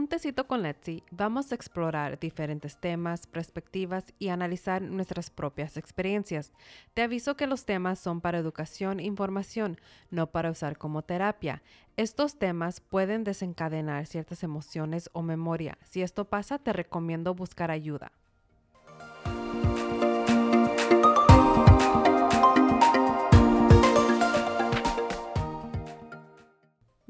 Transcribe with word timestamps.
un 0.00 0.08
tecito 0.08 0.46
con 0.46 0.62
Letzi 0.62 1.02
vamos 1.10 1.52
a 1.52 1.54
explorar 1.54 2.18
diferentes 2.18 2.78
temas, 2.78 3.26
perspectivas 3.26 4.14
y 4.18 4.28
analizar 4.28 4.80
nuestras 4.80 5.28
propias 5.28 5.76
experiencias. 5.76 6.52
Te 6.94 7.02
aviso 7.02 7.36
que 7.36 7.46
los 7.46 7.66
temas 7.66 7.98
son 7.98 8.22
para 8.22 8.38
educación 8.38 8.98
e 8.98 9.04
información, 9.04 9.78
no 10.10 10.28
para 10.28 10.50
usar 10.50 10.78
como 10.78 11.02
terapia. 11.02 11.62
Estos 11.98 12.38
temas 12.38 12.80
pueden 12.80 13.24
desencadenar 13.24 14.06
ciertas 14.06 14.42
emociones 14.42 15.10
o 15.12 15.20
memoria. 15.20 15.76
Si 15.84 16.00
esto 16.00 16.24
pasa, 16.24 16.58
te 16.58 16.72
recomiendo 16.72 17.34
buscar 17.34 17.70
ayuda. 17.70 18.10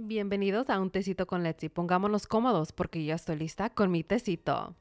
Bienvenidos 0.03 0.71
a 0.71 0.81
un 0.81 0.89
tecito 0.89 1.27
con 1.27 1.43
Letzi. 1.43 1.69
Pongámonos 1.69 2.27
cómodos 2.27 2.73
porque 2.73 3.05
ya 3.05 3.17
estoy 3.17 3.37
lista 3.37 3.69
con 3.69 3.91
mi 3.91 4.03
tecito. 4.03 4.75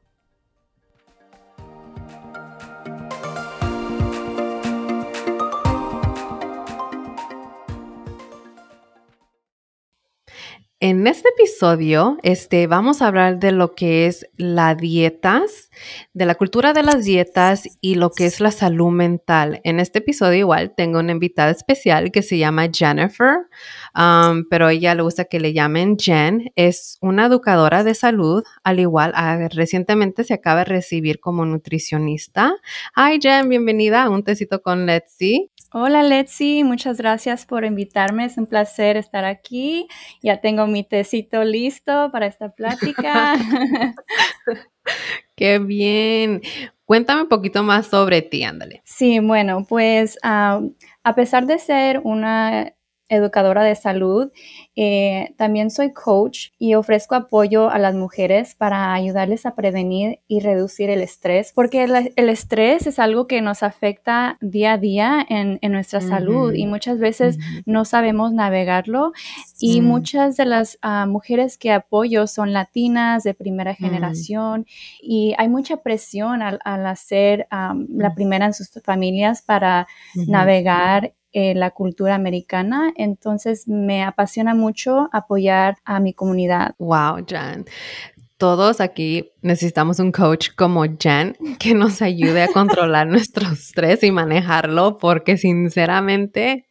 En 10.81 11.07
este 11.07 11.27
episodio, 11.27 12.17
este, 12.23 12.65
vamos 12.65 13.01
a 13.01 13.07
hablar 13.07 13.37
de 13.37 13.51
lo 13.51 13.75
que 13.75 14.05
es 14.05 14.25
las 14.37 14.77
dietas, 14.77 15.70
de 16.13 16.25
la 16.25 16.35
cultura 16.35 16.71
de 16.71 16.83
las 16.83 17.03
dietas 17.03 17.67
y 17.81 17.95
lo 17.95 18.11
que 18.11 18.25
es 18.25 18.39
la 18.39 18.51
salud 18.51 18.89
mental. 18.89 19.59
En 19.65 19.81
este 19.81 19.99
episodio 19.99 20.39
igual 20.39 20.73
tengo 20.77 20.99
una 20.99 21.11
invitada 21.11 21.51
especial 21.51 22.13
que 22.13 22.21
se 22.21 22.37
llama 22.37 22.70
Jennifer, 22.71 23.39
um, 23.93 24.45
pero 24.49 24.67
a 24.67 24.71
ella 24.71 24.95
le 24.95 25.01
gusta 25.01 25.26
que 25.26 25.41
le 25.41 25.51
llamen 25.51 25.98
Jen. 25.98 26.49
Es 26.55 26.98
una 27.01 27.26
educadora 27.26 27.84
de 27.84 27.93
salud, 27.93 28.45
al 28.63 28.79
igual, 28.79 29.11
ah, 29.15 29.49
recientemente 29.51 30.23
se 30.23 30.34
acaba 30.34 30.59
de 30.59 30.65
recibir 30.65 31.20
como 31.20 31.43
nutricionista. 31.43 32.54
Hi 32.95 33.20
Jen, 33.21 33.49
bienvenida 33.49 34.04
a 34.04 34.09
un 34.09 34.23
tecito 34.23 34.61
con 34.61 34.85
Let's 34.85 35.17
Hola 35.71 36.01
Letzi, 36.01 36.63
muchas 36.63 36.98
gracias 36.98 37.45
por 37.45 37.63
invitarme. 37.63 38.25
Es 38.25 38.37
un 38.39 38.48
placer 38.48 38.98
estar 38.98 39.23
aquí. 39.23 39.87
Ya 40.23 40.41
tengo 40.41 40.65
mi 40.65 40.84
tecito 40.84 41.43
listo 41.43 42.09
para 42.11 42.26
esta 42.26 42.49
plática. 42.49 43.35
Qué 45.35 45.59
bien. 45.59 46.41
Cuéntame 46.85 47.21
un 47.21 47.29
poquito 47.29 47.61
más 47.61 47.85
sobre 47.85 48.23
ti, 48.23 48.43
ándale. 48.43 48.81
Sí, 48.84 49.20
bueno, 49.20 49.63
pues 49.70 50.17
ah, 50.23 50.59
a 51.03 51.13
pesar 51.13 51.45
de 51.45 51.59
ser 51.59 52.01
una 52.04 52.73
educadora 53.10 53.63
de 53.63 53.76
salud. 53.76 54.32
Eh, 54.76 55.34
también 55.38 55.71
soy 55.71 55.91
coach 55.91 56.49
y 56.57 56.76
ofrezco 56.76 57.16
apoyo 57.16 57.70
a 57.70 57.79
las 57.79 57.96
mujeres 57.96 58.55
para 58.55 58.93
ayudarles 58.93 59.46
a 59.46 59.55
prevenir 59.55 60.20
y 60.27 60.40
reducir 60.40 60.90
el 60.90 61.01
estrés, 61.01 61.51
porque 61.54 61.84
el, 61.84 62.29
estrés 62.29 62.88
es 62.88 62.99
algo 62.99 63.27
que 63.27 63.41
nos 63.41 63.63
afecta 63.63 64.38
día 64.40 64.74
a 64.74 64.78
día 64.78 65.25
en, 65.28 65.59
nuestra 65.69 66.01
salud 66.01 66.53
y 66.53 66.66
muchas 66.66 67.00
veces 67.00 67.38
no 67.66 67.85
sabemos 67.85 68.31
navegarlo. 68.31 69.12
Y 69.59 69.81
muchas 69.81 70.38
de 70.38 70.46
las 70.46 70.78
ah, 70.81 71.06
mujeres 71.06 71.57
que 71.57 71.72
apoyo 71.72 72.28
son 72.28 72.53
latinas 72.53 73.23
de 73.23 73.34
primera 73.34 73.73
mm. 73.73 73.75
generación 73.75 74.66
y 75.01 75.34
hay 75.38 75.50
mucha 75.50 75.78
presión 75.78 76.41
al, 76.41 76.59
hacer 76.63 77.47
la 77.50 78.13
primera 78.16 78.46
en 78.46 78.53
sus 78.53 78.69
familias 78.84 79.41
para 79.41 79.88
navegar 80.16 81.13
eh, 81.34 81.56
la 81.56 81.72
cultura 81.72 82.16
americana, 82.16 82.91
entonces 82.96 83.68
me 83.68 84.03
apasiona 84.03 84.56
mucho 84.56 85.09
apoyar 85.12 85.78
a 85.85 86.00
mi 86.00 86.13
comunidad. 86.13 86.75
Wow, 86.80 87.25
Jan 87.28 87.66
todos 88.40 88.79
aquí 88.79 89.33
necesitamos 89.41 90.00
un 90.00 90.13
coach 90.13 90.50
como 90.55 90.85
Jen 90.97 91.35
que 91.59 91.73
nos 91.73 92.01
ayude 92.01 92.41
a 92.41 92.47
controlar 92.53 93.05
nuestro 93.05 93.47
estrés 93.51 94.01
y 94.01 94.11
manejarlo, 94.11 94.97
porque 94.97 95.38
sinceramente, 95.38 96.66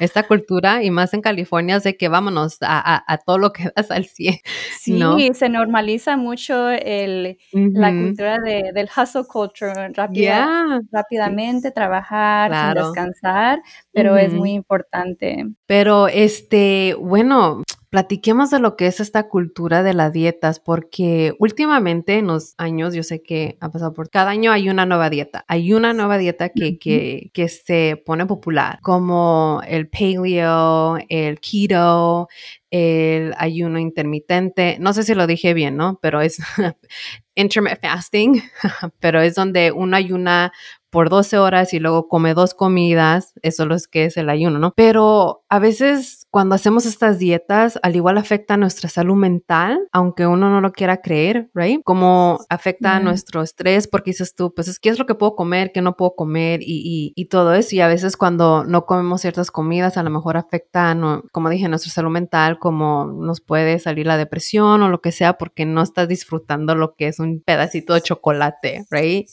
esta 0.00 0.22
cultura 0.24 0.82
y 0.82 0.90
más 0.90 1.12
en 1.12 1.20
California 1.20 1.76
es 1.76 1.84
de 1.84 1.98
que 1.98 2.08
vámonos 2.08 2.56
a, 2.62 3.18
todo 3.26 3.36
lo 3.36 3.52
que 3.52 3.70
das 3.76 3.90
al 3.90 4.06
100. 4.06 4.36
Sí, 4.80 5.00
se 5.34 5.48
normaliza 5.50 6.16
mucho 6.16 6.70
el, 6.70 7.36
la 7.52 7.90
cultura 7.90 8.38
del 8.38 8.88
hustle 8.96 9.24
culture, 9.28 9.92
rápidamente 9.92 11.70
trabajar, 11.70 12.74
descansar, 12.74 13.60
pero 13.92 14.16
es 14.16 14.32
muy 14.32 14.52
importante. 14.52 15.44
Pero 15.66 16.08
este, 16.08 16.96
bueno, 16.98 17.62
platiquemos 17.92 18.48
de 18.48 18.58
lo 18.58 18.74
que 18.74 18.86
es 18.86 19.00
esta 19.00 19.28
cultura 19.28 19.82
de 19.82 19.92
las 19.92 20.14
dietas, 20.14 20.60
porque 20.60 21.34
últimamente 21.38 22.16
en 22.16 22.28
los 22.28 22.54
años, 22.56 22.94
yo 22.94 23.02
sé 23.02 23.22
que 23.22 23.58
ha 23.60 23.70
pasado 23.70 23.92
por 23.92 24.08
cada 24.08 24.30
año 24.30 24.50
hay 24.50 24.70
una 24.70 24.86
nueva 24.86 25.10
dieta, 25.10 25.44
hay 25.46 25.74
una 25.74 25.92
nueva 25.92 26.16
dieta 26.16 26.48
que, 26.48 26.78
que, 26.78 27.30
que 27.34 27.48
se 27.48 28.02
pone 28.06 28.24
popular, 28.24 28.78
como 28.80 29.60
el 29.68 29.90
paleo, 29.90 30.96
el 31.10 31.38
keto, 31.38 32.28
el 32.72 33.34
ayuno 33.36 33.78
intermitente, 33.78 34.78
no 34.80 34.94
sé 34.94 35.02
si 35.02 35.14
lo 35.14 35.26
dije 35.26 35.52
bien, 35.52 35.76
¿no? 35.76 35.98
Pero 36.00 36.22
es 36.22 36.38
intermittent 37.34 37.82
fasting, 37.82 38.42
pero 38.98 39.20
es 39.20 39.34
donde 39.34 39.72
uno 39.72 39.94
ayuna 39.94 40.52
por 40.92 41.08
12 41.08 41.38
horas 41.38 41.72
y 41.72 41.80
luego 41.80 42.06
come 42.06 42.34
dos 42.34 42.52
comidas, 42.52 43.32
eso 43.40 43.62
es 43.62 43.68
lo 43.68 43.76
que 43.90 44.04
es 44.04 44.18
el 44.18 44.28
ayuno, 44.28 44.58
¿no? 44.58 44.74
Pero 44.76 45.42
a 45.48 45.58
veces 45.58 46.26
cuando 46.28 46.54
hacemos 46.54 46.84
estas 46.84 47.18
dietas, 47.18 47.78
al 47.82 47.96
igual 47.96 48.18
afecta 48.18 48.54
a 48.54 48.56
nuestra 48.58 48.90
salud 48.90 49.16
mental, 49.16 49.88
aunque 49.90 50.26
uno 50.26 50.50
no 50.50 50.60
lo 50.60 50.72
quiera 50.72 50.98
creer, 50.98 51.50
¿right? 51.54 51.82
Como 51.82 52.40
afecta 52.50 52.96
a 52.96 53.00
nuestro 53.00 53.42
estrés, 53.42 53.88
porque 53.88 54.10
dices 54.10 54.34
tú, 54.34 54.52
pues 54.54 54.68
es 54.68 54.78
que 54.78 54.90
es 54.90 54.98
lo 54.98 55.06
que 55.06 55.14
puedo 55.14 55.34
comer, 55.34 55.72
que 55.72 55.80
no 55.80 55.96
puedo 55.96 56.14
comer 56.14 56.60
y, 56.62 57.12
y, 57.16 57.24
todo 57.26 57.54
eso. 57.54 57.74
Y 57.74 57.80
a 57.80 57.88
veces 57.88 58.18
cuando 58.18 58.64
no 58.64 58.84
comemos 58.84 59.22
ciertas 59.22 59.50
comidas, 59.50 59.96
a 59.96 60.02
lo 60.02 60.10
mejor 60.10 60.36
afecta, 60.36 60.94
no, 60.94 61.22
como 61.32 61.48
dije, 61.48 61.68
nuestra 61.68 61.90
salud 61.90 62.10
mental, 62.10 62.58
como 62.62 63.06
nos 63.06 63.40
puede 63.40 63.80
salir 63.80 64.06
la 64.06 64.16
depresión 64.16 64.82
o 64.82 64.88
lo 64.88 65.00
que 65.00 65.10
sea, 65.10 65.32
porque 65.32 65.66
no 65.66 65.82
estás 65.82 66.06
disfrutando 66.06 66.76
lo 66.76 66.94
que 66.94 67.08
es 67.08 67.18
un 67.18 67.42
pedacito 67.44 67.92
de 67.92 68.02
chocolate, 68.02 68.84
¿right? 68.88 69.26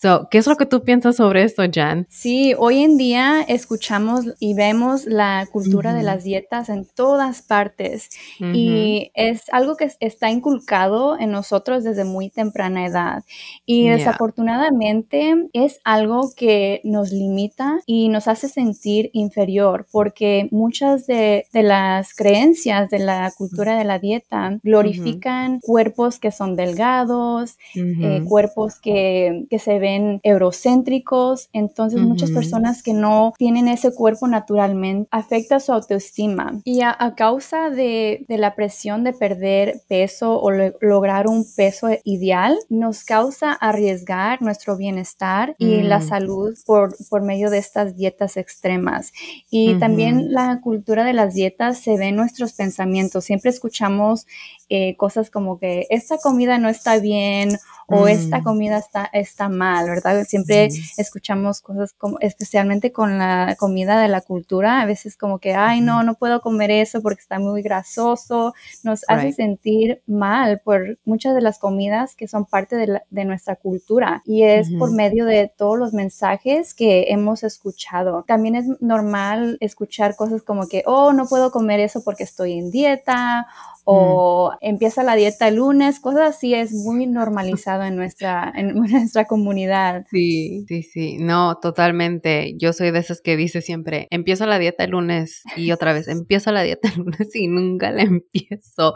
So, 0.00 0.26
¿Qué 0.30 0.38
es 0.38 0.46
lo 0.46 0.56
que 0.56 0.64
tú 0.64 0.82
piensas 0.82 1.16
sobre 1.16 1.42
esto, 1.42 1.62
Jan? 1.70 2.06
Sí, 2.08 2.54
hoy 2.56 2.82
en 2.82 2.96
día 2.96 3.42
escuchamos 3.46 4.24
y 4.40 4.54
vemos 4.54 5.04
la 5.04 5.46
cultura 5.52 5.92
de 5.92 6.02
las 6.02 6.24
dietas 6.24 6.70
en 6.70 6.86
todas 6.86 7.42
partes 7.42 8.08
y 8.40 9.10
es 9.12 9.42
algo 9.52 9.76
que 9.76 9.92
está 10.00 10.30
inculcado 10.30 11.18
en 11.18 11.30
nosotros 11.30 11.84
desde 11.84 12.04
muy 12.04 12.30
temprana 12.30 12.86
edad 12.86 13.22
y 13.66 13.90
desafortunadamente 13.90 15.34
es 15.52 15.78
algo 15.84 16.30
que 16.34 16.80
nos 16.84 17.12
limita 17.12 17.80
y 17.84 18.08
nos 18.08 18.28
hace 18.28 18.48
sentir 18.48 19.10
inferior 19.12 19.86
porque 19.92 20.48
muchas 20.50 21.06
de, 21.06 21.44
las 21.52 22.14
creencias 22.14 22.61
de 22.62 22.98
la 22.98 23.30
cultura 23.36 23.76
de 23.76 23.84
la 23.84 23.98
dieta 23.98 24.58
glorifican 24.62 25.60
cuerpos 25.60 26.18
que 26.18 26.30
son 26.30 26.56
delgados, 26.56 27.58
eh, 27.74 28.22
cuerpos 28.28 28.78
que, 28.80 29.46
que 29.50 29.58
se 29.58 29.78
ven 29.78 30.20
eurocéntricos, 30.22 31.48
entonces 31.52 32.00
muchas 32.00 32.30
personas 32.30 32.82
que 32.82 32.92
no 32.92 33.32
tienen 33.38 33.68
ese 33.68 33.94
cuerpo 33.94 34.28
naturalmente 34.28 35.08
afecta 35.10 35.60
su 35.60 35.72
autoestima. 35.72 36.60
Y 36.64 36.82
a, 36.82 36.96
causa 37.16 37.70
de, 37.70 38.24
la 38.28 38.54
presión 38.54 39.04
de 39.04 39.12
perder 39.12 39.82
peso 39.88 40.40
o 40.40 40.50
lograr 40.80 41.26
un 41.26 41.44
peso 41.56 41.88
ideal 42.04 42.56
nos 42.68 43.04
causa 43.04 43.52
arriesgar 43.52 44.40
nuestro 44.42 44.76
bienestar 44.76 45.54
y 45.58 45.82
la 45.82 45.98
mm. 45.98 46.08
salud 46.08 46.54
por, 46.66 46.96
por 47.08 47.22
medio 47.22 47.50
de 47.50 47.58
estas 47.58 47.96
dietas 47.96 48.36
extremas. 48.36 49.12
Y 49.50 49.74
también 49.78 50.32
la 50.32 50.60
cultura 50.60 51.04
de 51.04 51.12
las 51.12 51.34
dietas 51.34 51.78
se 51.78 51.96
ve 51.96 52.08
en 52.08 52.16
nuestros 52.16 52.51
pensamientos. 52.52 53.24
Siempre 53.24 53.50
escuchamos 53.50 54.26
eh, 54.74 54.96
cosas 54.96 55.28
como 55.28 55.58
que 55.58 55.86
esta 55.90 56.16
comida 56.16 56.56
no 56.56 56.70
está 56.70 56.98
bien 56.98 57.58
o 57.88 58.08
esta 58.08 58.38
mm. 58.38 58.42
comida 58.42 58.78
está, 58.78 59.04
está 59.12 59.50
mal, 59.50 59.86
¿verdad? 59.86 60.24
Siempre 60.24 60.68
escuchamos 60.96 61.60
cosas 61.60 61.92
como, 61.92 62.18
especialmente 62.20 62.90
con 62.90 63.18
la 63.18 63.54
comida 63.58 64.00
de 64.00 64.08
la 64.08 64.22
cultura, 64.22 64.80
a 64.80 64.86
veces 64.86 65.18
como 65.18 65.40
que, 65.40 65.52
ay, 65.52 65.82
no, 65.82 66.04
no 66.04 66.14
puedo 66.14 66.40
comer 66.40 66.70
eso 66.70 67.02
porque 67.02 67.20
está 67.20 67.38
muy 67.38 67.60
grasoso, 67.60 68.54
nos 68.82 69.04
hace 69.08 69.32
sentir 69.32 70.00
mal 70.06 70.62
por 70.64 70.98
muchas 71.04 71.34
de 71.34 71.42
las 71.42 71.58
comidas 71.58 72.16
que 72.16 72.26
son 72.26 72.46
parte 72.46 72.76
de, 72.76 73.24
nuestra 73.26 73.56
cultura 73.56 74.22
y 74.24 74.44
es 74.44 74.70
por 74.78 74.90
medio 74.90 75.26
de 75.26 75.52
todos 75.54 75.78
los 75.78 75.92
mensajes 75.92 76.72
que 76.72 77.06
hemos 77.08 77.42
escuchado. 77.42 78.24
También 78.26 78.56
es 78.56 78.66
normal 78.80 79.58
escuchar 79.60 80.16
cosas 80.16 80.42
como 80.42 80.66
que, 80.66 80.82
oh, 80.86 81.12
no 81.12 81.26
puedo 81.26 81.50
comer 81.50 81.78
eso 81.80 82.02
porque 82.02 82.24
estoy 82.24 82.54
en 82.54 82.70
dieta 82.70 83.46
o 83.84 84.52
empieza 84.60 85.02
la 85.02 85.16
dieta 85.16 85.48
el 85.48 85.56
lunes, 85.56 85.98
cosas 85.98 86.36
así 86.36 86.54
es 86.54 86.72
muy 86.72 87.06
normalizado 87.06 87.82
en 87.82 87.96
nuestra, 87.96 88.52
en 88.54 88.74
nuestra 88.74 89.26
comunidad. 89.26 90.04
Sí, 90.10 90.64
sí, 90.68 90.82
sí, 90.82 91.16
no, 91.18 91.58
totalmente. 91.60 92.54
Yo 92.58 92.72
soy 92.72 92.90
de 92.90 93.00
esas 93.00 93.20
que 93.20 93.36
dice 93.36 93.60
siempre, 93.60 94.06
empiezo 94.10 94.46
la 94.46 94.58
dieta 94.58 94.84
el 94.84 94.90
lunes 94.90 95.42
y 95.56 95.72
otra 95.72 95.92
vez, 95.92 96.08
empiezo 96.08 96.52
la 96.52 96.62
dieta 96.62 96.88
el 96.88 97.02
lunes 97.02 97.34
y 97.34 97.48
nunca 97.48 97.90
la 97.90 98.02
empiezo, 98.02 98.94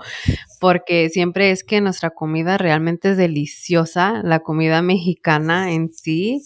porque 0.61 1.09
siempre 1.11 1.50
es 1.50 1.65
que 1.65 1.81
nuestra 1.81 2.11
comida 2.11 2.59
realmente 2.59 3.11
es 3.11 3.17
deliciosa, 3.17 4.23
la 4.23 4.41
comida 4.41 4.83
mexicana 4.83 5.73
en 5.73 5.91
sí 5.91 6.43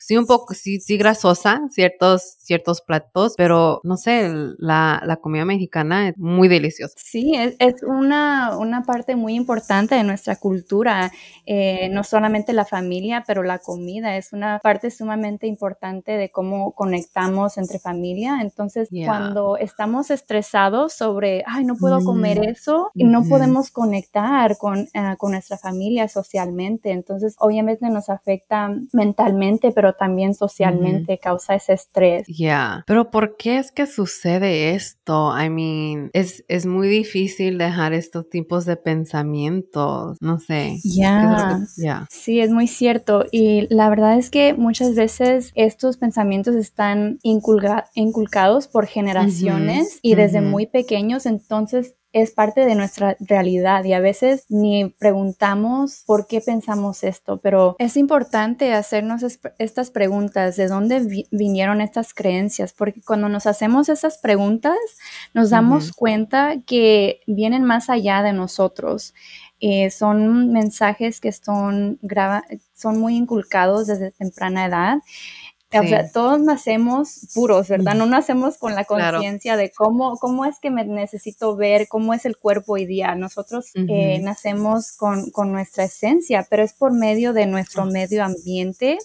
sí 0.00 0.16
un 0.16 0.26
poco, 0.26 0.54
sí, 0.54 0.80
sí 0.80 0.96
grasosa, 0.96 1.60
ciertos, 1.70 2.22
ciertos 2.38 2.80
platos, 2.80 3.34
pero 3.36 3.80
no 3.84 3.98
sé, 3.98 4.32
la, 4.58 5.02
la 5.04 5.16
comida 5.16 5.44
mexicana 5.44 6.08
es 6.08 6.18
muy 6.18 6.48
deliciosa. 6.48 6.94
Sí, 6.96 7.34
es, 7.36 7.54
es 7.58 7.82
una, 7.82 8.56
una, 8.56 8.82
parte 8.82 9.14
muy 9.14 9.34
importante 9.34 9.94
de 9.94 10.02
nuestra 10.02 10.36
cultura, 10.36 11.12
eh, 11.44 11.90
no 11.90 12.02
solamente 12.02 12.54
la 12.54 12.64
familia, 12.64 13.24
pero 13.26 13.42
la 13.42 13.58
comida 13.58 14.16
es 14.16 14.32
una 14.32 14.58
parte 14.62 14.90
sumamente 14.90 15.46
importante 15.46 16.12
de 16.12 16.30
cómo 16.30 16.72
conectamos 16.72 17.58
entre 17.58 17.78
familia. 17.78 18.38
Entonces, 18.40 18.88
cuando 19.04 19.58
estamos 19.58 20.10
estresados 20.10 20.94
sobre, 20.94 21.44
ay, 21.46 21.66
no 21.66 21.76
puedo 21.76 22.02
comer 22.02 22.40
mm, 22.40 22.44
eso, 22.44 22.90
y 22.94 23.04
no 23.04 23.22
podemos 23.24 23.70
conectar 23.70 24.56
con, 24.56 24.80
uh, 24.80 25.16
con 25.18 25.32
nuestra 25.32 25.58
familia 25.58 26.08
socialmente. 26.08 26.90
Entonces, 26.90 27.36
obviamente 27.38 27.88
nos 27.90 28.08
afecta 28.08 28.74
mentalmente, 28.92 29.72
pero 29.72 29.90
también 30.00 30.32
socialmente 30.32 31.18
causa 31.18 31.54
ese 31.54 31.74
estrés. 31.74 32.26
Ya, 32.26 32.84
pero 32.86 33.10
¿por 33.10 33.36
qué 33.36 33.58
es 33.58 33.70
que 33.70 33.86
sucede 33.86 34.74
esto? 34.74 35.30
I 35.38 35.50
mean, 35.50 36.08
es, 36.14 36.42
es 36.48 36.64
muy 36.64 36.88
difícil 36.88 37.58
dejar 37.58 37.92
estos 37.92 38.30
tipos 38.30 38.64
de 38.64 38.76
pensamientos, 38.76 40.16
no 40.22 40.38
sé. 40.38 40.78
Ya, 40.82 42.06
sí, 42.08 42.40
es 42.40 42.50
muy 42.50 42.66
cierto. 42.66 43.26
Y 43.30 43.66
la 43.72 43.90
verdad 43.90 44.16
es 44.16 44.30
que 44.30 44.54
muchas 44.54 44.94
veces 44.94 45.52
estos 45.54 45.98
pensamientos 45.98 46.54
están 46.54 47.18
inculcados 47.22 48.68
por 48.68 48.86
generaciones 48.86 49.98
y 50.00 50.14
desde 50.14 50.40
muy 50.40 50.66
pequeños, 50.66 51.26
entonces 51.26 51.94
es 52.12 52.32
parte 52.32 52.64
de 52.66 52.74
nuestra 52.74 53.16
realidad 53.20 53.84
y 53.84 53.92
a 53.92 54.00
veces 54.00 54.46
ni 54.48 54.88
preguntamos 54.98 56.02
por 56.06 56.26
qué 56.26 56.40
pensamos 56.40 57.04
esto, 57.04 57.38
pero 57.38 57.76
es 57.78 57.96
importante 57.96 58.72
hacernos 58.72 59.22
estas 59.58 59.90
preguntas, 59.90 60.56
de 60.56 60.66
dónde 60.66 61.26
vinieron 61.30 61.80
estas 61.80 62.12
creencias, 62.12 62.72
porque 62.72 63.00
cuando 63.00 63.28
nos 63.28 63.46
hacemos 63.46 63.88
esas 63.88 64.18
preguntas 64.18 64.76
nos 65.34 65.50
damos 65.50 65.92
cuenta 65.92 66.56
que 66.66 67.20
vienen 67.26 67.64
más 67.64 67.88
allá 67.88 68.22
de 68.22 68.32
nosotros. 68.32 69.14
Eh, 69.62 69.90
son 69.90 70.52
mensajes 70.52 71.20
que 71.20 71.32
son, 71.32 72.00
son 72.72 72.98
muy 72.98 73.14
inculcados 73.14 73.86
desde 73.86 74.10
temprana 74.10 74.64
edad 74.64 74.98
o 75.78 75.82
sea, 75.84 76.10
todos 76.10 76.40
nacemos 76.40 77.28
puros, 77.32 77.68
¿verdad? 77.68 77.94
No 77.94 78.06
nacemos 78.06 78.58
con 78.58 78.74
la 78.74 78.84
conciencia 78.84 79.56
de 79.56 79.70
cómo, 79.70 80.16
cómo 80.16 80.44
es 80.44 80.58
que 80.58 80.70
me 80.70 80.84
necesito 80.84 81.54
ver, 81.54 81.86
cómo 81.88 82.12
es 82.12 82.24
el 82.24 82.36
cuerpo 82.36 82.76
ideal. 82.76 83.20
Nosotros 83.20 83.70
eh, 83.74 84.18
nacemos 84.20 84.92
con, 84.92 85.30
con, 85.30 85.52
nuestra 85.52 85.84
esencia, 85.84 86.46
pero 86.50 86.64
es 86.64 86.72
por 86.72 86.92
medio 86.92 87.32
de 87.32 87.46
nuestro 87.46 87.84
medio 87.84 88.24
ambiente 88.24 88.98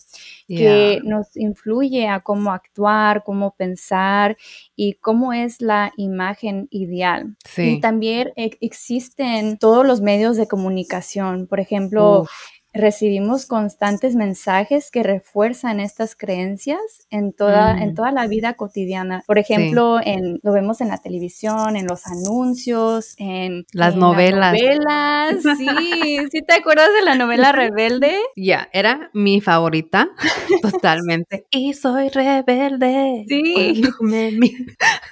que 0.48 1.02
nos 1.04 1.36
influye 1.36 2.08
a 2.08 2.20
cómo 2.20 2.52
actuar, 2.52 3.24
cómo 3.24 3.56
pensar 3.56 4.38
y 4.76 4.94
cómo 4.94 5.34
es 5.34 5.62
la 5.62 5.92
imagen 5.98 6.68
ideal. 6.70 7.36
Y 7.58 7.80
también 7.80 8.32
existen 8.36 9.58
todos 9.58 9.86
los 9.86 10.02
medios 10.02 10.38
de 10.38 10.48
comunicación. 10.48 11.48
Por 11.48 11.60
ejemplo, 11.60 12.28
recibimos 12.76 13.46
constantes 13.46 14.16
mensajes 14.16 14.92
que 14.92 15.04
refuerzan 15.04 15.80
estas 15.80 16.16
creencias 16.16 16.80
en 17.10 17.34
toda, 17.34 17.82
en 17.82 17.96
toda 17.96 18.12
la 18.12 18.28
vida 18.28 18.54
cotidiana. 18.54 19.24
Por 19.26 19.40
ejemplo, 19.40 20.00
en, 20.04 20.40
lo 20.44 20.52
vemos 20.52 20.82
en 20.82 20.90
la 20.90 20.98
televisión, 20.98 21.76
en 21.76 21.88
los 21.88 22.06
anuncios, 22.06 23.16
en 23.18 23.66
las 23.72 23.96
novelas. 23.96 24.54
Las 24.54 24.62
novelas. 24.62 25.36
Sí, 25.58 26.18
¿sí 26.32 26.42
te 26.42 26.54
acuerdas 26.54 26.90
de 26.94 27.04
la 27.04 27.16
novela 27.16 27.52
Rebelde? 27.52 28.18
Ya, 28.36 28.68
era 28.74 29.10
mi 29.14 29.42
favorita, 29.42 30.10
totalmente. 30.62 31.46
y 31.50 31.74
soy 31.74 32.10
rebelde. 32.10 33.26
Sí, 33.28 33.82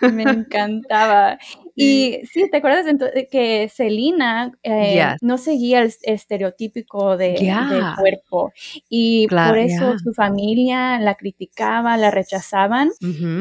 me 0.01 0.23
encantaba. 0.23 1.39
Y 1.75 2.21
sí, 2.31 2.49
¿te 2.49 2.57
acuerdas 2.57 2.85
que 3.31 3.69
Selina 3.73 4.51
eh, 4.63 5.03
no 5.21 5.37
seguía 5.37 5.81
el 5.81 5.93
estereotípico 6.03 7.17
de, 7.17 7.33
del 7.33 7.83
cuerpo? 7.97 8.51
Y 8.89 9.27
por 9.27 9.57
eso 9.57 9.97
su 9.97 10.13
familia 10.13 10.99
la 10.99 11.15
criticaba, 11.15 11.97
la 11.97 12.11
rechazaban. 12.11 12.91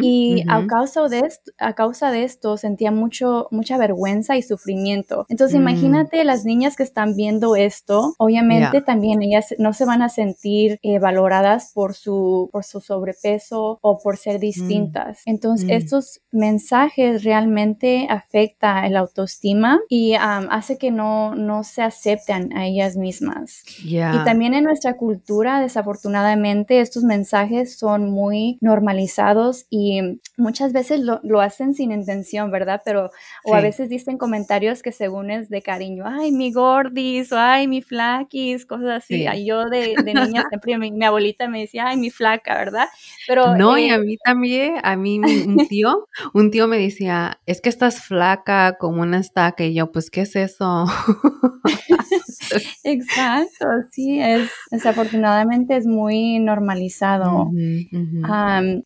y 0.02 0.44
a, 0.49 0.67
causa 0.67 1.08
de 1.08 1.20
esto, 1.20 1.52
a 1.58 1.75
causa 1.75 2.11
de 2.11 2.25
esto 2.25 2.56
sentía 2.56 2.90
mucho, 2.90 3.49
mucha 3.50 3.76
vergüenza 3.76 4.37
y 4.37 4.43
sufrimiento. 4.43 5.26
Entonces, 5.28 5.58
mm. 5.58 5.62
imagínate 5.62 6.25
las 6.25 6.44
niñas 6.44 6.76
que 6.76 6.82
están 6.82 7.14
viendo 7.17 7.56
esto, 7.56 8.14
obviamente 8.19 8.81
también 8.81 9.23
ellas 9.23 9.55
no 9.58 9.73
se 9.73 9.85
van 9.85 10.02
a 10.02 10.08
sentir 10.08 10.78
eh, 10.82 10.99
valoradas 10.99 11.73
por 11.75 11.94
su, 11.94 12.49
por 12.52 12.64
su 12.64 12.81
sobrepeso 12.81 13.78
o 13.82 13.99
por 13.99 14.17
ser 14.17 14.37
mm. 14.37 14.40
distintas. 14.40 15.23
Entonces, 15.26 15.67
mm. 15.69 15.73
estos 15.73 16.20
mensajes 16.31 17.25
realmente 17.25 18.06
afecta 18.22 18.86
el 18.86 18.96
autoestima 18.96 19.80
y 19.88 20.14
hace 20.14 20.78
que 20.78 20.90
no, 20.90 21.34
no 21.34 21.64
se 21.64 21.82
acepten 21.82 22.56
a 22.56 22.66
ellas 22.66 22.96
mismas. 22.96 23.62
Y 23.84 23.98
también 24.24 24.54
en 24.54 24.64
nuestra 24.64 24.96
cultura, 24.96 25.60
desafortunadamente, 25.60 26.80
estos 26.80 27.04
mensajes 27.04 27.78
son 27.78 28.10
muy 28.10 28.58
normalizados 28.60 29.66
y 29.70 30.00
muchas 30.36 30.72
veces 30.72 31.00
lo, 31.00 31.20
lo 31.22 31.40
hacen 31.40 31.74
sin 31.74 31.92
intención, 31.92 32.50
¿verdad? 32.50 32.82
Pero, 32.84 33.10
o 33.44 33.54
a 33.54 33.60
veces 33.60 33.88
dicen 33.88 34.19
comentarios 34.19 34.82
que 34.82 34.92
según 34.92 35.30
es 35.30 35.48
de 35.48 35.62
cariño, 35.62 36.04
ay, 36.06 36.32
mi 36.32 36.52
gordis, 36.52 37.32
o 37.32 37.38
ay, 37.38 37.66
mi 37.66 37.82
flaquis, 37.82 38.66
cosas 38.66 39.04
así. 39.04 39.26
Yo 39.44 39.68
de, 39.68 39.94
de 40.02 40.14
niña 40.14 40.44
siempre, 40.48 40.78
mi, 40.78 41.04
abuelita 41.04 41.48
me 41.48 41.60
decía, 41.60 41.88
ay, 41.88 41.96
mi 41.96 42.10
flaca, 42.10 42.54
¿verdad? 42.54 42.88
Pero... 43.26 43.56
No, 43.56 43.78
y 43.78 43.90
a 43.90 43.96
eh, 43.96 43.98
mí 43.98 44.16
también, 44.18 44.75
a 44.82 44.96
mí 44.96 45.18
un 45.18 45.66
tío, 45.68 46.08
un 46.32 46.50
tío 46.50 46.68
me 46.68 46.78
decía, 46.78 47.40
es 47.46 47.60
que 47.60 47.68
estás 47.68 48.12
flaca 48.12 48.76
como 48.79 49.03
una 49.03 49.19
estaca, 49.19 49.64
y 49.64 49.75
yo, 49.75 49.91
pues, 49.91 50.11
¿qué 50.11 50.23
es 50.23 50.37
eso? 50.37 50.85
Exacto, 52.84 53.66
sí, 53.90 54.20
es 54.20 54.50
desafortunadamente 54.70 55.76
es 55.76 55.87
muy 55.87 56.38
normalizado. 56.38 57.50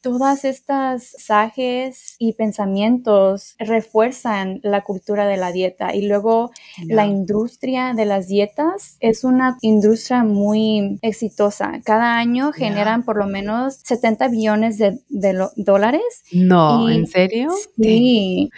todas 0.03 0.45
estas 0.45 1.15
sajes 1.19 2.17
y 2.19 2.35
pensamientos 2.35 3.55
refuerzan 3.59 4.61
la 4.63 4.83
cultura 4.83 5.27
de 5.27 5.37
la 5.37 5.53
dieta 5.53 5.95
y 5.95 6.07
luego 6.07 6.51
la 6.85 7.07
industria 7.07 7.95
de 7.95 8.05
las 8.05 8.29
dietas 8.29 8.97
es 9.01 9.25
una 9.25 9.57
industria 9.61 10.25
muy 10.25 10.99
exitosa. 11.03 11.81
Cada 11.85 12.19
año 12.19 12.53
generan 12.53 13.05
por 13.05 13.17
lo 13.17 13.27
menos 13.27 13.81
70 13.85 14.29
billones 14.29 14.79
de, 14.79 14.99
dólares. 15.57 16.25
No, 16.33 16.89
¿en 16.89 17.07
serio? 17.07 17.51
Sí, 17.81 18.51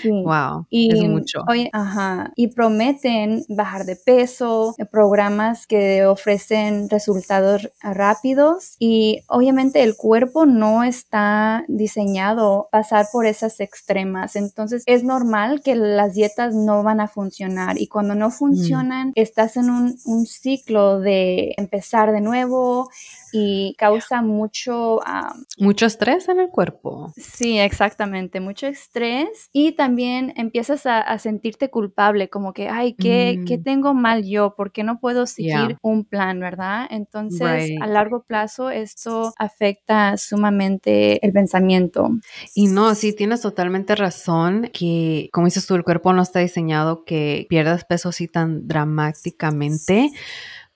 sí. 0.00 0.10
Wow, 0.10 0.66
y, 0.70 0.92
es 0.92 1.08
mucho. 1.08 1.44
ajá, 1.72 2.32
y 2.36 2.48
prometen 2.48 3.44
bajar 3.48 3.84
de 3.84 3.96
peso, 3.96 4.51
programas 4.90 5.66
que 5.66 6.06
ofrecen 6.06 6.88
resultados 6.88 7.70
rápidos 7.80 8.76
y 8.78 9.22
obviamente 9.28 9.82
el 9.82 9.96
cuerpo 9.96 10.46
no 10.46 10.84
está 10.84 11.64
diseñado 11.68 12.68
pasar 12.70 13.06
por 13.12 13.26
esas 13.26 13.60
extremas. 13.60 14.36
Entonces 14.36 14.82
es 14.86 15.04
normal 15.04 15.62
que 15.62 15.74
las 15.74 16.14
dietas 16.14 16.54
no 16.54 16.82
van 16.82 17.00
a 17.00 17.08
funcionar 17.08 17.80
y 17.80 17.86
cuando 17.86 18.14
no 18.14 18.28
mm. 18.28 18.32
funcionan 18.32 19.12
estás 19.14 19.56
en 19.56 19.70
un, 19.70 19.98
un 20.04 20.26
ciclo 20.26 21.00
de 21.00 21.54
empezar 21.56 22.12
de 22.12 22.20
nuevo 22.20 22.90
y 23.32 23.74
causa 23.78 24.22
mucho... 24.22 25.00
mucho 25.58 25.86
estrés 25.86 26.28
en 26.28 26.40
el 26.40 26.48
cuerpo. 26.48 27.12
Sí, 27.16 27.58
exactamente, 27.58 28.40
mucho 28.40 28.66
estrés 28.66 29.48
y 29.52 29.72
también 29.72 30.32
empiezas 30.36 30.86
a, 30.86 31.18
sentirte 31.18 31.70
culpable, 31.70 32.28
como 32.28 32.52
que, 32.52 32.68
ay, 32.68 32.94
¿qué, 32.94 33.42
¿qué, 33.46 33.58
mm. 33.58 33.62
tengo 33.62 33.94
mal 33.94 34.24
yo? 34.24 34.54
¿Por 34.56 34.72
qué 34.72 34.82
no 34.82 34.98
puedo 34.98 35.26
seguir 35.26 35.76
un 35.82 36.04
plan, 36.04 36.40
verdad? 36.40 36.86
Entonces, 36.90 37.70
a 37.80 37.86
largo 37.86 38.22
plazo, 38.22 38.70
esto 38.70 39.32
afecta 39.38 40.16
sumamente 40.16 41.24
el 41.24 41.32
pensamiento. 41.32 42.10
Y 42.54 42.66
no, 42.66 42.94
sí, 42.94 43.14
tienes 43.14 43.40
totalmente 43.40 43.94
razón 43.94 44.70
que, 44.72 45.28
como 45.32 45.46
dices 45.46 45.66
tú, 45.66 45.74
el 45.74 45.84
cuerpo 45.84 46.12
no 46.12 46.22
está 46.22 46.40
diseñado 46.40 47.04
que 47.04 47.46
pierdas 47.48 47.84
peso 47.84 48.10
así 48.10 48.28
tan 48.28 48.66
dramáticamente 48.66 50.10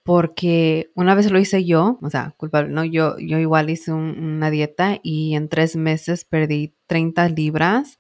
porque 0.06 0.92
una 0.94 1.16
vez 1.16 1.30
lo 1.32 1.38
hice 1.40 1.64
yo, 1.64 1.98
o 2.00 2.10
sea, 2.10 2.32
culpable, 2.36 2.70
¿no? 2.70 2.84
Yo, 2.84 3.18
yo 3.18 3.38
igual 3.38 3.70
hice 3.70 3.92
una 3.92 4.50
dieta 4.50 5.00
y 5.02 5.34
en 5.34 5.48
tres 5.48 5.74
meses 5.74 6.24
perdí 6.24 6.76
30 6.86 7.28
libras, 7.30 7.98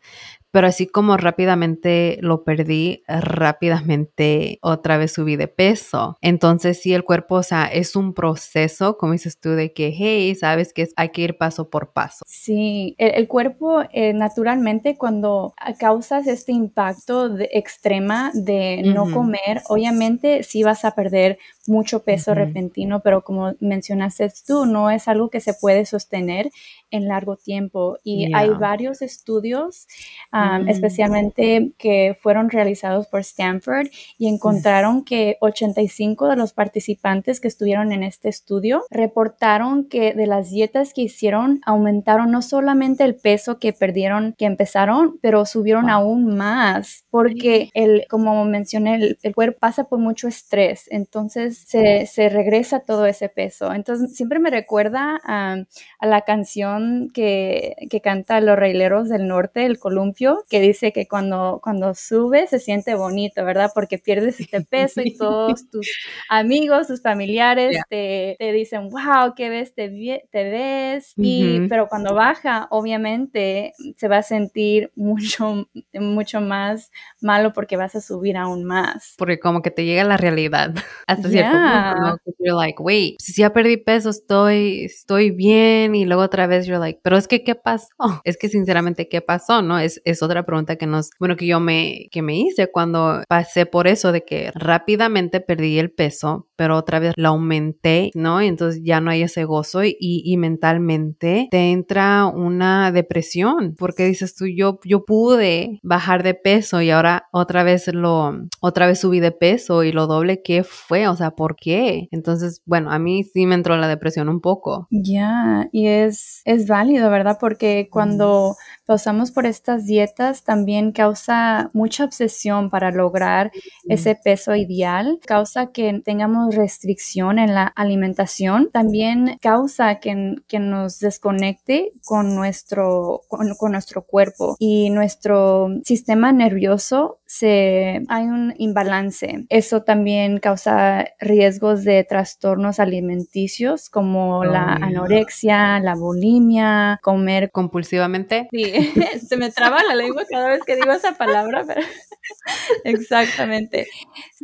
pero 0.56 0.68
así 0.68 0.86
como 0.86 1.18
rápidamente 1.18 2.16
lo 2.22 2.42
perdí, 2.42 3.02
rápidamente 3.06 4.58
otra 4.62 4.96
vez 4.96 5.12
subí 5.12 5.36
de 5.36 5.48
peso. 5.48 6.16
Entonces, 6.22 6.80
sí, 6.80 6.94
el 6.94 7.04
cuerpo, 7.04 7.34
o 7.34 7.42
sea, 7.42 7.66
es 7.66 7.94
un 7.94 8.14
proceso, 8.14 8.96
como 8.96 9.12
dices 9.12 9.38
tú, 9.38 9.50
de 9.50 9.74
que, 9.74 9.92
hey, 9.94 10.34
sabes 10.34 10.72
que 10.72 10.88
hay 10.96 11.10
que 11.10 11.20
ir 11.20 11.36
paso 11.36 11.68
por 11.68 11.92
paso. 11.92 12.24
Sí, 12.26 12.94
el, 12.96 13.28
cuerpo 13.28 13.82
eh, 13.92 14.14
naturalmente 14.14 14.96
cuando 14.96 15.52
causas 15.78 16.26
este 16.26 16.52
impacto 16.52 17.28
de, 17.28 17.50
extrema 17.52 18.30
de 18.32 18.80
no 18.82 19.10
comer, 19.12 19.60
obviamente 19.68 20.42
sí 20.42 20.62
vas 20.62 20.86
a 20.86 20.92
perder 20.94 21.38
mucho 21.68 22.02
peso 22.02 22.34
repentino, 22.34 23.00
pero 23.00 23.22
como 23.22 23.54
mencionaste 23.60 24.30
tú, 24.46 24.66
no 24.66 24.90
es 24.90 25.08
algo 25.08 25.30
que 25.30 25.40
se 25.40 25.54
puede 25.54 25.86
sostener 25.86 26.50
en 26.90 27.08
largo 27.08 27.36
tiempo. 27.36 27.98
Y 28.04 28.32
hay 28.34 28.50
varios 28.50 29.02
estudios, 29.02 29.86
mm. 30.32 30.68
especialmente 30.68 31.72
que 31.78 32.16
fueron 32.20 32.50
realizados 32.50 33.06
por 33.06 33.20
Stanford, 33.20 33.88
y 34.18 34.28
encontraron 34.28 35.04
que 35.04 35.36
85 35.40 36.28
de 36.28 36.36
los 36.36 36.52
participantes 36.52 37.40
que 37.40 37.48
estuvieron 37.48 37.92
en 37.92 38.02
este 38.02 38.28
estudio 38.28 38.84
reportaron 38.90 39.88
que 39.88 40.14
de 40.14 40.26
las 40.26 40.50
dietas 40.50 40.92
que 40.92 41.02
hicieron 41.02 41.60
aumentaron 41.64 42.30
no 42.30 42.42
solamente 42.42 43.04
el 43.04 43.16
peso 43.16 43.58
que 43.58 43.72
perdieron, 43.72 44.34
que 44.38 44.46
empezaron, 44.46 45.18
pero 45.20 45.44
subieron 45.46 45.90
aún 45.90 46.36
más, 46.36 47.04
porque 47.10 47.70
el, 47.74 48.06
como 48.08 48.44
mencioné, 48.44 49.16
el 49.22 49.34
cuerpo 49.34 49.58
pasa 49.60 49.84
por 49.84 49.98
mucho 49.98 50.28
estrés. 50.28 50.86
Entonces, 50.90 51.55
se, 51.56 52.28
regresa 52.28 52.80
todo 52.80 53.06
ese 53.06 53.28
peso. 53.28 53.72
Entonces 53.72 54.14
siempre 54.16 54.38
me 54.38 54.50
recuerda 54.50 55.20
a, 55.24 55.64
la 56.00 56.20
canción 56.22 57.10
que, 57.12 57.74
canta 58.02 58.40
Los 58.40 58.58
Reileros 58.58 59.08
del 59.08 59.26
Norte, 59.26 59.66
el 59.66 59.78
columpio, 59.78 60.44
que 60.48 60.60
dice 60.60 60.92
que 60.92 61.08
cuando, 61.08 61.60
cuando 61.62 61.94
sube 61.94 62.46
se 62.46 62.58
siente 62.58 62.94
bonito, 62.94 63.44
¿verdad? 63.44 63.70
Porque 63.74 63.98
pierdes 63.98 64.38
este 64.40 64.60
peso 64.60 65.00
y 65.02 65.16
todos 65.16 65.68
tus 65.70 65.86
amigos, 66.28 66.86
tus 66.86 67.02
familiares 67.02 67.76
te, 67.88 68.36
dicen, 68.52 68.88
wow, 68.90 69.34
qué 69.34 69.48
ves, 69.48 69.74
te, 69.74 69.88
ves. 70.32 71.12
y, 71.16 71.66
pero 71.68 71.88
cuando 71.88 72.14
baja, 72.14 72.68
obviamente 72.70 73.72
se 73.96 74.08
va 74.08 74.18
a 74.18 74.22
sentir 74.22 74.92
mucho, 74.96 75.68
mucho 75.92 76.40
más 76.40 76.90
malo 77.20 77.52
porque 77.52 77.76
vas 77.76 77.94
a 77.94 78.00
subir 78.00 78.36
aún 78.36 78.64
más. 78.64 79.14
Porque 79.18 79.38
como 79.38 79.62
que 79.62 79.70
te 79.70 79.84
llega 79.84 80.04
la 80.04 80.16
realidad 80.16 80.74
hasta 81.06 81.28
cierto 81.28 81.45
punto, 81.50 82.20
You're 82.38 82.56
like, 82.56 82.80
wait, 82.80 83.16
si 83.18 83.42
ya 83.42 83.52
perdí 83.52 83.76
peso, 83.76 84.10
estoy, 84.10 84.84
estoy 84.84 85.30
bien 85.30 85.94
y 85.94 86.04
luego 86.04 86.22
otra 86.22 86.46
vez 86.46 86.66
you're 86.66 86.78
like, 86.78 87.00
pero 87.02 87.16
es 87.16 87.26
que, 87.26 87.42
¿qué 87.42 87.54
pasó? 87.54 87.88
Es 88.24 88.36
que 88.36 88.48
sinceramente, 88.48 89.08
¿qué 89.08 89.20
pasó? 89.20 89.62
¿No? 89.62 89.78
Es, 89.78 90.00
es 90.04 90.22
otra 90.22 90.44
pregunta 90.44 90.76
que 90.76 90.86
nos, 90.86 91.10
bueno, 91.18 91.36
que 91.36 91.46
yo 91.46 91.60
me, 91.60 92.08
que 92.10 92.22
me 92.22 92.36
hice 92.36 92.70
cuando 92.70 93.22
pasé 93.28 93.66
por 93.66 93.86
eso 93.86 94.12
de 94.12 94.24
que 94.24 94.50
rápidamente 94.54 95.40
perdí 95.40 95.78
el 95.78 95.90
peso, 95.90 96.48
pero 96.56 96.76
otra 96.76 96.98
vez 96.98 97.14
lo 97.16 97.28
aumenté, 97.28 98.10
¿no? 98.14 98.42
Y 98.42 98.46
entonces 98.46 98.82
ya 98.84 99.00
no 99.00 99.10
hay 99.10 99.22
ese 99.22 99.44
gozo 99.44 99.84
y, 99.84 99.96
y 99.98 100.36
mentalmente 100.36 101.48
te 101.50 101.72
entra 101.72 102.26
una 102.26 102.92
depresión 102.92 103.74
porque 103.76 104.06
dices 104.06 104.34
tú, 104.34 104.46
yo, 104.46 104.78
yo 104.84 105.04
pude 105.04 105.80
bajar 105.82 106.22
de 106.22 106.34
peso 106.34 106.80
y 106.80 106.90
ahora 106.90 107.28
otra 107.32 107.62
vez 107.62 107.88
lo, 107.88 108.34
otra 108.60 108.86
vez 108.86 109.00
subí 109.00 109.20
de 109.20 109.32
peso 109.32 109.84
y 109.84 109.92
lo 109.92 110.06
doble 110.06 110.42
que 110.42 110.64
fue, 110.64 111.08
o 111.08 111.16
sea, 111.16 111.32
¿por 111.36 111.56
qué? 111.56 112.08
Entonces, 112.10 112.62
bueno, 112.64 112.90
a 112.90 112.98
mí 112.98 113.22
sí 113.24 113.46
me 113.46 113.54
entró 113.54 113.76
la 113.76 113.88
depresión 113.88 114.28
un 114.28 114.40
poco. 114.40 114.88
Ya, 114.90 115.68
y 115.72 115.86
es, 115.86 116.42
es 116.44 116.66
válido, 116.66 117.10
¿verdad? 117.10 117.38
Porque 117.40 117.88
cuando 117.90 118.56
pasamos 118.86 119.32
por 119.32 119.46
estas 119.46 119.84
dietas 119.84 120.44
también 120.44 120.92
causa 120.92 121.70
mucha 121.72 122.04
obsesión 122.04 122.70
para 122.70 122.90
lograr 122.92 123.50
ese 123.88 124.14
peso 124.14 124.54
ideal, 124.54 125.18
causa 125.26 125.72
que 125.72 126.00
tengamos 126.04 126.54
restricción 126.54 127.38
en 127.38 127.54
la 127.54 127.64
alimentación, 127.64 128.70
también 128.72 129.38
causa 129.40 129.96
que, 129.96 130.36
que 130.48 130.58
nos 130.58 131.00
desconecte 131.00 131.92
con 132.04 132.34
nuestro, 132.34 133.22
con, 133.28 133.72
nuestro 133.72 134.02
cuerpo 134.02 134.56
y 134.58 134.90
nuestro 134.90 135.68
sistema 135.84 136.32
nervioso 136.32 137.18
se, 137.26 138.02
hay 138.08 138.24
un 138.24 138.54
imbalance. 138.58 139.46
Eso 139.48 139.82
también 139.82 140.38
causa 140.38 141.06
riesgos 141.18 141.84
de 141.84 142.04
trastornos 142.04 142.78
alimenticios 142.78 143.90
como 143.90 144.44
la 144.44 144.74
anorexia, 144.74 145.80
la 145.80 145.94
bulimia, 145.94 147.00
comer 147.02 147.50
compulsivamente. 147.50 148.48
Sí, 148.52 148.72
se 149.28 149.36
me 149.36 149.50
traba 149.50 149.82
la 149.82 149.94
lengua 149.94 150.24
cada 150.30 150.48
vez 150.48 150.62
que 150.64 150.76
digo 150.76 150.92
esa 150.92 151.12
palabra, 151.16 151.64
pero 151.66 151.80
exactamente. 152.84 153.86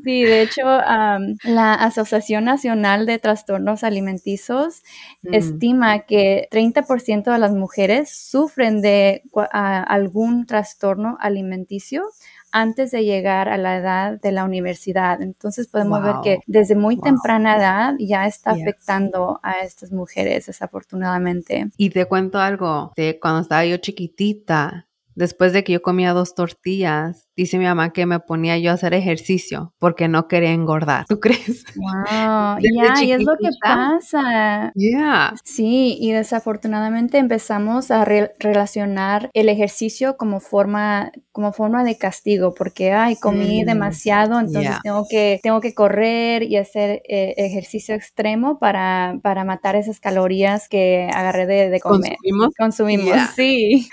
Sí, 0.03 0.25
de 0.25 0.43
hecho, 0.43 0.63
la 0.65 1.75
Asociación 1.75 2.45
Nacional 2.45 3.07
de 3.07 3.19
Trastornos 3.19 3.85
Alimenticios 3.85 4.83
mm. 5.23 5.35
estima 5.35 6.01
que 6.01 6.49
30% 6.51 7.33
de 7.33 7.39
las 7.39 7.53
mujeres 7.53 8.11
sufren 8.11 8.83
de 8.83 9.23
algún 9.53 10.47
trastorno 10.47 11.17
alimenticio 11.21 12.05
antes 12.53 12.91
de 12.91 13.05
llegar 13.05 13.49
a 13.49 13.57
la 13.57 13.77
edad 13.77 14.21
de 14.21 14.33
la 14.33 14.45
universidad. 14.45 15.21
Entonces 15.21 15.69
podemos 15.69 16.03
ver 16.03 16.17
que 16.23 16.39
desde 16.47 16.77
muy 16.77 16.99
temprana 17.01 17.57
edad 17.57 17.95
ya 17.99 18.27
está 18.27 18.53
afectando 18.53 19.41
a 19.43 19.61
estas 19.61 19.91
mujeres, 19.91 20.47
desafortunadamente. 20.47 21.71
Y 21.77 21.91
te 21.91 22.07
cuento 22.07 22.39
algo, 22.39 22.93
de 22.97 23.19
cuando 23.21 23.41
estaba 23.41 23.65
yo 23.65 23.79
chiquitita, 23.79 24.87
después 25.15 25.53
de 25.53 25.65
que 25.65 25.73
yo 25.73 25.83
comía 25.83 26.13
dos 26.13 26.35
tortillas, 26.35 27.29
dice 27.37 27.59
mi 27.59 27.65
mamá 27.65 27.93
que 27.93 28.07
me 28.07 28.21
ponía 28.21 28.59
yo 28.59 28.71
a 28.71 28.75
hacer 28.75 28.95
ejercicio 28.95 29.75
porque 29.79 30.09
no 30.09 30.29
quería 30.29 30.53
engordar. 30.53 31.07
¿Tú 31.09 31.21
crees? 31.21 31.65
Wow, 31.77 32.59
ya, 32.77 33.03
y 33.03 33.13
es 33.13 33.23
lo 33.23 33.33
que 33.37 33.51
pasa. 33.61 34.73
Yeah. 34.75 35.35
Sí, 35.45 35.97
y 36.01 36.13
desafortunadamente 36.13 37.19
empezamos 37.19 37.91
a 37.91 38.05
relacionar 38.05 39.31
el 39.35 39.49
ejercicio 39.49 40.17
como 40.17 40.41
forma 40.41 41.13
como 41.33 41.53
forma 41.53 41.83
de 41.83 41.97
castigo 41.97 42.55
porque 42.55 42.93
ay, 42.93 43.17
comí 43.17 43.63
mm, 43.63 43.67
demasiado, 43.67 44.39
entonces 44.39 44.77
tengo 44.83 45.07
que 45.09 45.41
tengo 45.43 45.61
que 45.61 45.75
correr 45.75 46.43
y 46.43 46.57
hacer 46.57 47.03
eh, 47.09 47.35
ejercicio 47.39 47.95
extremo 47.95 48.59
para, 48.59 49.19
para 49.23 49.45
matar 49.45 49.77
esas 49.77 50.01
calorías 50.01 50.69
que 50.69 51.09
agarré 51.13 51.47
de, 51.47 51.81
comer. 51.81 52.17
Consumimos. 52.19 52.55
Consumimos, 52.57 53.17
sí. 53.35 53.89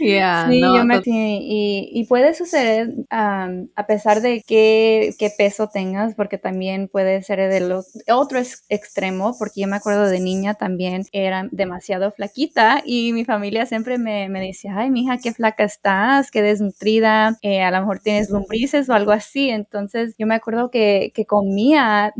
Yeah, 0.00 0.48
sí, 0.60 0.76
yo 0.76 0.84
me, 0.84 1.00
y, 1.06 1.90
y 1.92 2.04
puede 2.04 2.34
suceder 2.34 2.94
a 3.10 3.86
pesar 3.86 4.20
de 4.20 4.42
qué, 4.46 5.14
peso 5.36 5.68
tengas, 5.68 6.14
porque 6.14 6.38
también 6.38 6.88
puede 6.88 7.22
ser 7.22 7.38
de 7.38 7.82
otro 8.12 8.40
extremo, 8.68 9.36
porque 9.38 9.60
yo 9.60 9.68
me 9.68 9.76
acuerdo 9.76 10.08
de 10.08 10.20
niña 10.20 10.54
también 10.54 11.04
era 11.12 11.48
demasiado 11.52 12.10
flaquita 12.10 12.82
y 12.84 13.12
mi 13.12 13.24
familia 13.24 13.66
siempre 13.66 13.98
me, 13.98 14.28
me 14.28 14.40
decía, 14.40 14.74
ay, 14.76 14.90
mija, 14.90 15.18
qué 15.18 15.32
flaca 15.32 15.64
estás, 15.64 16.30
qué 16.30 16.42
desnutrida, 16.42 17.36
eh, 17.42 17.62
a 17.62 17.70
lo 17.70 17.80
mejor 17.80 18.00
tienes 18.00 18.30
lombrices 18.30 18.88
o 18.88 18.94
algo 18.94 19.12
así. 19.12 19.50
Entonces 19.50 20.14
yo 20.18 20.26
me 20.26 20.34
acuerdo 20.34 20.70
que, 20.70 21.12
comía 21.26 22.14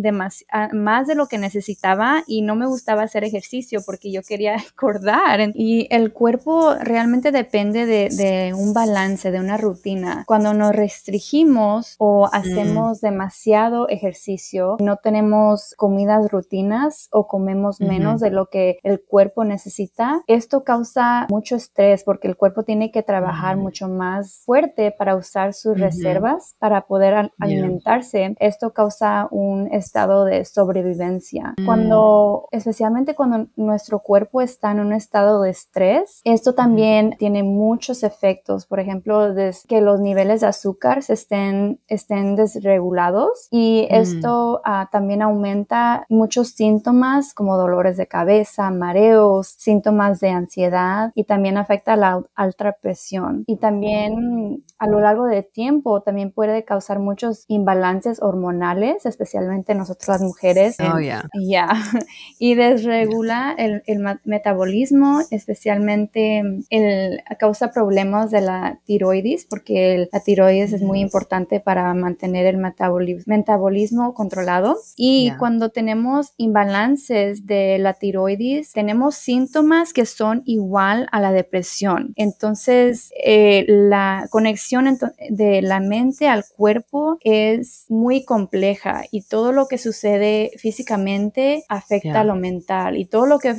más 0.73 1.07
de 1.07 1.15
lo 1.15 1.29
que 1.29 1.39
necesitaba 1.39 2.25
y 2.27 2.43
no 2.43 2.57
me 2.57 2.67
gustaba 2.67 3.03
hacer 3.03 3.25
ejercicio 3.25 3.81
porque 3.85 4.13
yo 4.13 4.23
quería 4.23 4.57
engordar. 4.73 5.53
Y 5.55 5.87
el 5.91 6.13
cuerpo 6.13 6.75
realmente 6.75 7.33
depende 7.33 7.87
de, 7.87 8.09
de 8.11 8.28
un 8.55 8.73
balance, 8.73 9.31
de 9.31 9.41
una 9.41 9.57
rutina. 9.57 10.25
Cuando 10.27 10.55
nos 10.55 10.73
restringimos 10.73 11.97
o 11.99 12.27
mm. 12.27 12.31
hacemos 12.33 13.01
demasiado 13.01 13.89
ejercicio, 13.89 14.77
no 14.81 14.97
tenemos 14.97 15.75
comidas 15.77 16.31
rutinas 16.31 17.09
o 17.13 17.27
comemos 17.27 17.81
menos 17.81 18.21
de 18.21 18.31
lo 18.31 18.47
que 18.47 18.79
el 18.83 19.03
cuerpo 19.03 19.45
necesita, 19.45 20.23
esto 20.27 20.65
causa 20.65 21.27
mucho 21.31 21.57
estrés 21.57 22.05
porque 22.05 22.29
el 22.29 22.37
cuerpo 22.37 22.63
tiene 22.63 22.91
que 22.91 23.03
trabajar 23.03 23.57
mucho 23.57 23.89
más 23.89 24.43
fuerte 24.45 24.93
para 24.93 25.17
usar 25.17 25.55
sus 25.55 25.79
reservas 25.79 26.55
para 26.59 26.87
poder 26.87 27.33
alimentarse. 27.39 28.35
Esto 28.41 28.73
causa 28.73 29.29
un 29.31 29.69
estado 29.73 30.25
de 30.25 30.45
sobrevivencia. 30.45 31.55
Mm. 31.59 31.67
Cuando, 31.67 32.49
especialmente 32.51 33.15
cuando 33.15 33.49
nuestro 33.57 34.01
cuerpo 34.01 34.41
está 34.41 34.73
en 34.73 34.81
un 34.81 34.93
estado 34.93 35.43
de 35.43 35.51
estrés, 35.51 36.21
esto 36.25 36.55
también 36.55 37.17
tiene 37.19 37.43
muchos 37.43 38.03
efectos. 38.03 38.18
Por 38.67 38.81
ejemplo, 38.81 39.35
que 39.69 39.81
los 39.81 40.01
niveles 40.01 40.41
de 40.41 40.47
azúcar 40.49 41.03
se 41.03 41.15
estén, 41.15 41.81
estén 41.89 42.37
desregulados 42.37 43.49
y 43.51 43.87
mm. 43.91 43.95
esto 43.95 44.61
ah, 44.65 44.89
también 44.91 45.23
aumenta 45.23 46.05
muchos 46.09 46.49
síntomas 46.49 47.35
como 47.35 47.57
dolores 47.57 47.97
de 47.97 48.07
cabeza, 48.07 48.71
mareos, 48.71 49.55
síntomas 49.59 50.21
de 50.21 50.31
ansiedad 50.31 51.13
y 51.15 51.25
también 51.25 51.57
afecta 51.57 51.97
la 51.97 52.23
alta 52.35 52.77
presión. 52.81 53.45
Y 53.47 53.57
también 53.57 54.65
a 54.79 54.87
lo 54.87 55.01
largo 55.01 55.27
del 55.27 55.47
tiempo 55.47 56.03
también 56.03 56.33
puede 56.33 56.65
causar 56.65 56.99
muchos 56.99 57.45
imbalances 57.49 58.23
hormonales, 58.23 59.07
especialmente 59.07 59.75
nosotros 59.75 60.09
las 60.09 60.23
mujeres. 60.23 60.77
Oh, 60.81 60.99
ya. 61.49 61.69
Y 62.39 62.55
desregula 62.55 63.55
el, 63.57 63.83
el, 63.87 63.99
metabolismo, 64.25 65.21
especialmente 65.31 66.43
el, 66.71 67.21
causa 67.39 67.71
problemas 67.71 68.08
de 68.09 68.41
la 68.41 68.81
tiroides, 68.85 69.47
porque 69.49 70.09
la 70.11 70.21
tiroides 70.21 70.73
es 70.73 70.83
muy 70.83 71.01
importante 71.01 71.61
para 71.61 71.93
mantener 71.95 72.47
el 72.47 72.57
metabolismo, 72.57 74.15
controlado. 74.15 74.77
Y 74.97 75.33
cuando 75.39 75.71
tenemos 75.71 76.33
imbalances 76.37 77.47
de 77.47 77.79
la 77.79 77.95
tiroides, 77.95 78.73
tenemos 78.73 79.15
síntomas 79.15 79.93
que 79.93 80.07
son 80.07 80.43
igual 80.45 81.07
a 81.13 81.21
la 81.21 81.33
depresión. 81.33 82.13
Entonces, 82.17 83.13
eh, 83.23 83.65
la 83.69 84.27
conexión 84.31 84.99
de 85.31 85.63
la 85.63 85.81
mente 85.81 86.29
al 86.29 86.45
cuerpo 86.57 87.19
es 87.21 87.85
muy 87.89 88.25
compleja 88.25 89.05
y 89.11 89.23
todo 89.23 89.53
lo 89.53 89.69
que 89.69 89.79
sucede 89.79 90.51
físicamente 90.57 91.65
afecta 91.69 92.25
lo 92.25 92.35
mental 92.35 92.97
y 92.97 93.05
todo 93.05 93.27
lo 93.27 93.39
que 93.39 93.55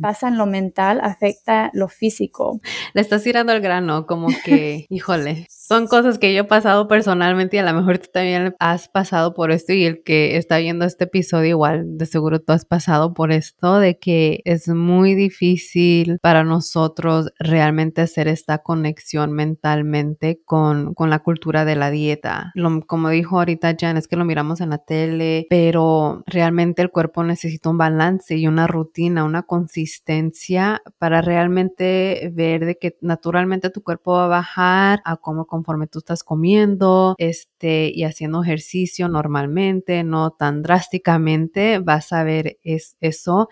pasa 0.00 0.28
en 0.28 0.38
lo 0.38 0.46
mental 0.46 1.00
afecta 1.02 1.70
lo 1.72 1.88
físico. 1.88 2.60
Le 2.94 3.00
estás 3.00 3.22
tirando 3.22 3.52
el 3.52 3.60
grano, 3.60 3.89
como 4.06 4.28
que, 4.44 4.86
híjole, 4.90 5.46
son 5.50 5.86
cosas 5.86 6.18
que 6.18 6.34
yo 6.34 6.42
he 6.42 6.44
pasado 6.44 6.88
personalmente 6.88 7.56
y 7.56 7.60
a 7.60 7.64
lo 7.64 7.78
mejor 7.78 7.98
tú 7.98 8.08
también 8.12 8.56
has 8.58 8.88
pasado 8.88 9.34
por 9.34 9.52
esto 9.52 9.72
y 9.72 9.84
el 9.84 10.02
que 10.02 10.36
está 10.36 10.58
viendo 10.58 10.84
este 10.84 11.04
episodio 11.04 11.50
igual, 11.50 11.96
de 11.96 12.06
seguro 12.06 12.40
tú 12.40 12.52
has 12.52 12.64
pasado 12.64 13.14
por 13.14 13.30
esto, 13.30 13.78
de 13.78 13.98
que 13.98 14.40
es 14.44 14.68
muy 14.68 15.14
difícil 15.14 16.18
para 16.20 16.42
nosotros 16.42 17.30
realmente 17.38 18.00
hacer 18.02 18.26
esta 18.26 18.58
conexión 18.58 19.32
mentalmente 19.32 20.40
con, 20.44 20.94
con 20.94 21.10
la 21.10 21.20
cultura 21.20 21.64
de 21.64 21.76
la 21.76 21.90
dieta. 21.90 22.52
como 22.86 23.10
dijo 23.10 23.38
ahorita 23.38 23.76
Jan, 23.78 23.96
es 23.96 24.08
que 24.08 24.16
lo 24.16 24.24
miramos 24.24 24.60
en 24.60 24.70
la 24.70 24.78
tele, 24.78 25.46
pero 25.50 26.22
realmente 26.26 26.82
el 26.82 26.90
cuerpo 26.90 27.22
necesita 27.22 27.70
un 27.70 27.78
balance 27.78 28.36
y 28.36 28.46
una 28.46 28.66
rutina, 28.66 29.24
una 29.24 29.42
consistencia 29.42 30.82
para 30.98 31.22
realmente 31.22 32.30
ver 32.32 32.66
de 32.66 32.76
que 32.76 32.96
naturalmente 33.00 33.70
tu 33.70 33.79
cuerpo 33.82 34.12
va 34.12 34.24
a 34.24 34.28
bajar 34.28 35.02
a 35.04 35.16
cómo 35.16 35.46
conforme 35.46 35.86
tú 35.86 35.98
estás 35.98 36.22
comiendo 36.22 37.14
este, 37.18 37.90
y 37.94 38.04
haciendo 38.04 38.42
ejercicio 38.42 39.08
normalmente, 39.08 40.04
no 40.04 40.30
tan 40.30 40.62
drásticamente, 40.62 41.78
vas 41.78 42.12
a 42.12 42.24
ver 42.24 42.58
es, 42.62 42.96
eso 43.00 43.48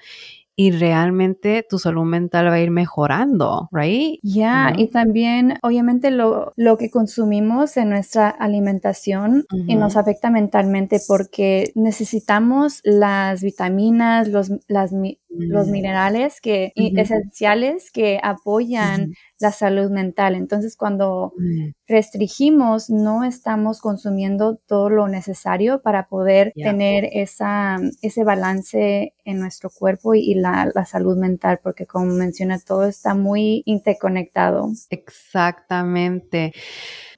y 0.61 0.73
realmente 0.73 1.64
tu 1.70 1.78
salud 1.78 2.02
mental 2.02 2.47
va 2.47 2.54
a 2.54 2.61
ir 2.61 2.73
mejorando, 2.73 3.68
right? 3.70 4.18
Ya, 4.25 4.73
y 4.76 4.88
también 4.88 5.54
obviamente 5.62 6.11
lo, 6.11 6.52
lo, 6.56 6.76
que 6.76 6.90
consumimos 6.90 7.76
en 7.76 7.90
nuestra 7.90 8.28
alimentación 8.28 9.44
y 9.68 9.76
nos 9.76 9.97
afecta 9.97 10.30
mentalmente 10.30 10.99
porque 11.06 11.70
necesitamos 11.76 12.80
las 12.82 13.40
vitaminas, 13.44 14.26
los, 14.26 14.50
las, 14.66 14.90
los 15.28 15.68
minerales 15.68 16.40
que, 16.40 16.73
esenciales 16.75 17.90
que 17.90 18.18
apoyan 18.23 19.12
la 19.38 19.52
salud 19.52 19.90
mental. 19.90 20.35
Entonces, 20.35 20.76
cuando 20.76 21.32
mm. 21.37 21.70
restringimos, 21.87 22.90
no 22.90 23.25
estamos 23.25 23.80
consumiendo 23.80 24.56
todo 24.56 24.90
lo 24.90 25.08
necesario 25.08 25.82
para 25.82 26.08
poder 26.08 26.52
tener 26.54 27.08
esa, 27.12 27.78
ese 28.02 28.25
balance 28.25 29.14
en 29.25 29.38
nuestro 29.40 29.70
cuerpo 29.70 30.14
y, 30.14 30.35
la, 30.35 30.70
la, 30.75 30.85
salud 30.85 31.16
mental, 31.16 31.61
porque 31.62 31.87
como 31.87 32.06
menciona, 32.06 32.58
todo 32.58 32.85
está 32.85 33.14
muy 33.14 33.62
interconectado. 33.66 34.70
Exactamente. 34.90 36.52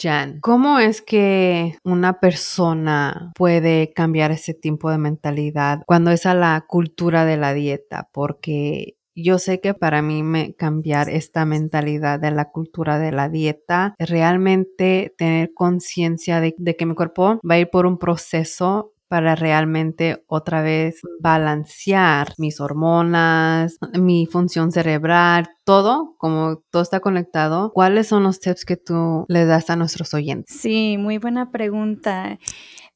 Jan, 0.03 0.41
¿cómo 0.41 0.79
es 0.79 1.03
que 1.03 1.77
una 1.85 2.21
persona 2.21 3.33
puede 3.35 3.93
cambiar 3.93 4.31
ese 4.31 4.55
tipo 4.55 4.91
de 4.91 4.99
mentalidad 4.99 5.83
cuando 5.87 6.11
es 6.11 6.25
a 6.27 6.35
la 6.35 6.65
cultura 6.67 7.25
de 7.25 7.37
la 7.37 7.53
dieta? 7.53 8.00
Porque 8.13 8.97
yo 9.15 9.39
sé 9.39 9.61
que 9.61 9.75
para 9.75 10.03
mí 10.03 10.23
me, 10.23 10.55
cambiar 10.55 11.09
esta 11.09 11.45
mentalidad 11.45 12.21
de 12.21 12.31
la 12.31 12.51
cultura 12.51 12.99
de 12.99 13.13
la 13.13 13.29
dieta, 13.29 13.95
realmente 13.99 15.15
tener 15.19 15.53
conciencia 15.55 16.41
de, 16.41 16.55
de, 16.59 16.77
que 16.77 16.87
mi 16.87 16.95
cuerpo 16.95 17.41
va 17.49 17.55
a 17.55 17.59
ir 17.59 17.71
por 17.71 17.87
un 17.87 17.99
proceso 17.99 18.93
para 19.11 19.35
realmente 19.35 20.23
otra 20.29 20.63
vez 20.63 21.01
balancear 21.19 22.33
mis 22.39 22.61
hormonas, 22.61 23.77
mi 23.99 24.27
función 24.27 24.71
cerebral, 24.71 25.49
todo, 25.65 26.15
como 26.17 26.63
todo 26.71 26.83
está 26.83 27.01
conectado. 27.01 27.73
¿Cuáles 27.73 28.07
son 28.07 28.23
los 28.23 28.39
tips 28.39 28.65
que 28.65 28.77
tú 28.77 29.25
le 29.27 29.47
das 29.47 29.69
a 29.69 29.75
nuestros 29.75 30.15
oyentes? 30.15 30.55
Sí, 30.57 30.97
muy 30.97 31.19
buena 31.19 31.51
pregunta. 31.51 32.39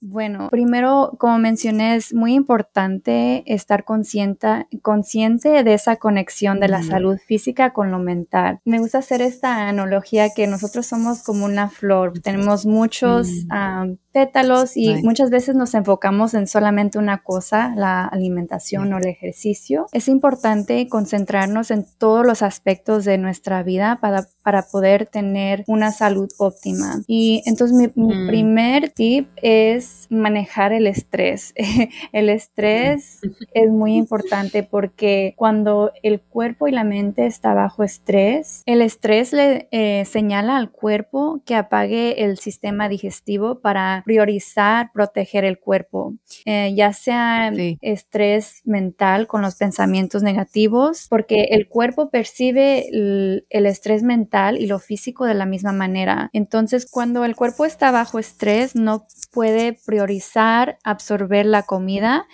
Bueno, 0.07 0.51
primero, 0.51 1.17
como 1.19 1.38
mencioné, 1.38 1.97
es 1.97 2.12
muy 2.12 2.35
importante 2.35 3.43
estar 3.47 3.85
consciente, 3.85 4.67
consciente 4.83 5.64
de 5.64 5.73
esa 5.73 5.97
conexión 5.97 6.61
de 6.61 6.69
la 6.69 6.83
salud 6.83 7.19
física 7.27 7.73
con 7.73 7.90
lo 7.90 7.99
mental. 7.99 8.61
Me 8.67 8.79
gusta 8.81 8.99
hacer 8.99 9.23
esta 9.23 9.67
analogía 9.67 10.29
que 10.29 10.47
nosotros 10.47 10.85
somos 10.85 11.23
como 11.23 11.47
una 11.47 11.71
flor, 11.71 12.12
tenemos 12.21 12.67
muchos 12.67 13.29
mm 13.49 13.95
pétalos 14.14 14.77
y 14.77 15.03
muchas 15.03 15.29
veces 15.29 15.57
nos 15.57 15.75
enfocamos 15.75 16.35
en 16.35 16.47
solamente 16.47 16.99
una 16.99 17.25
cosa, 17.25 17.75
la 17.77 18.05
alimentación 18.05 18.93
o 18.93 18.99
el 18.99 19.07
ejercicio. 19.09 19.87
Es 19.93 20.07
importante 20.07 20.87
concentrarnos 20.88 21.73
en 21.73 21.85
todos 21.99 22.25
los 22.25 22.40
aspectos 22.40 23.05
de 23.05 23.19
nuestra 23.19 23.64
vida 23.64 23.99
para, 24.01 24.25
para 24.45 24.62
poder 24.62 25.07
tener 25.07 25.64
una 25.67 25.90
salud 25.90 26.29
óptima. 26.38 27.03
Y 27.09 27.43
entonces 27.45 27.77
mi, 27.77 27.88
mm. 27.88 28.29
primer 28.29 28.90
tip 28.90 29.29
es 29.43 29.94
manejar 30.11 30.73
el 30.73 30.87
estrés. 30.87 31.55
el 32.13 32.29
estrés 32.29 33.21
es 33.53 33.71
muy 33.71 33.97
importante 33.97 34.63
porque 34.63 35.35
cuando 35.37 35.93
el 36.03 36.21
cuerpo 36.21 36.69
y 36.69 36.73
la 36.73 36.85
mente 36.85 37.27
está 37.27 37.55
bajo 37.55 37.83
estrés, 37.83 38.63
el 38.67 38.83
estrés 38.83 39.33
le 39.33 39.69
eh, 39.71 40.05
señala 40.05 40.57
al 40.57 40.71
cuerpo 40.71 41.43
que 41.45 41.55
apague 41.55 42.25
el 42.25 42.39
sistema 42.39 42.89
digestivo 42.89 43.61
para 43.61 44.03
priorizar 44.05 44.93
proteger 44.93 45.45
el 45.45 45.59
cuerpo, 45.59 46.15
eh, 46.45 46.73
ya 46.75 46.93
sea 46.93 47.53
estrés 47.81 48.61
mental 48.65 49.27
con 49.27 49.43
los 49.43 49.57
pensamientos 49.57 50.23
negativos, 50.23 51.07
porque 51.09 51.49
el 51.51 51.69
cuerpo 51.69 52.11
percibe 52.11 52.89
el, 52.89 53.47
el 53.51 53.67
estrés 53.67 54.03
mental 54.03 54.59
y 54.61 54.67
lo 54.67 54.79
físico 54.79 55.25
de 55.25 55.35
la 55.35 55.47
misma 55.47 55.73
manera. 55.73 56.31
Entonces, 56.33 56.87
cuando 56.91 57.25
el 57.25 57.37
cuerpo 57.37 57.65
está 57.65 57.91
bajo 57.91 58.19
estrés, 58.19 58.75
no 58.75 59.07
puede 59.33 59.75
priorizar 59.85 60.79
absorber 60.85 61.47
la 61.47 61.62
comida. 61.62 62.27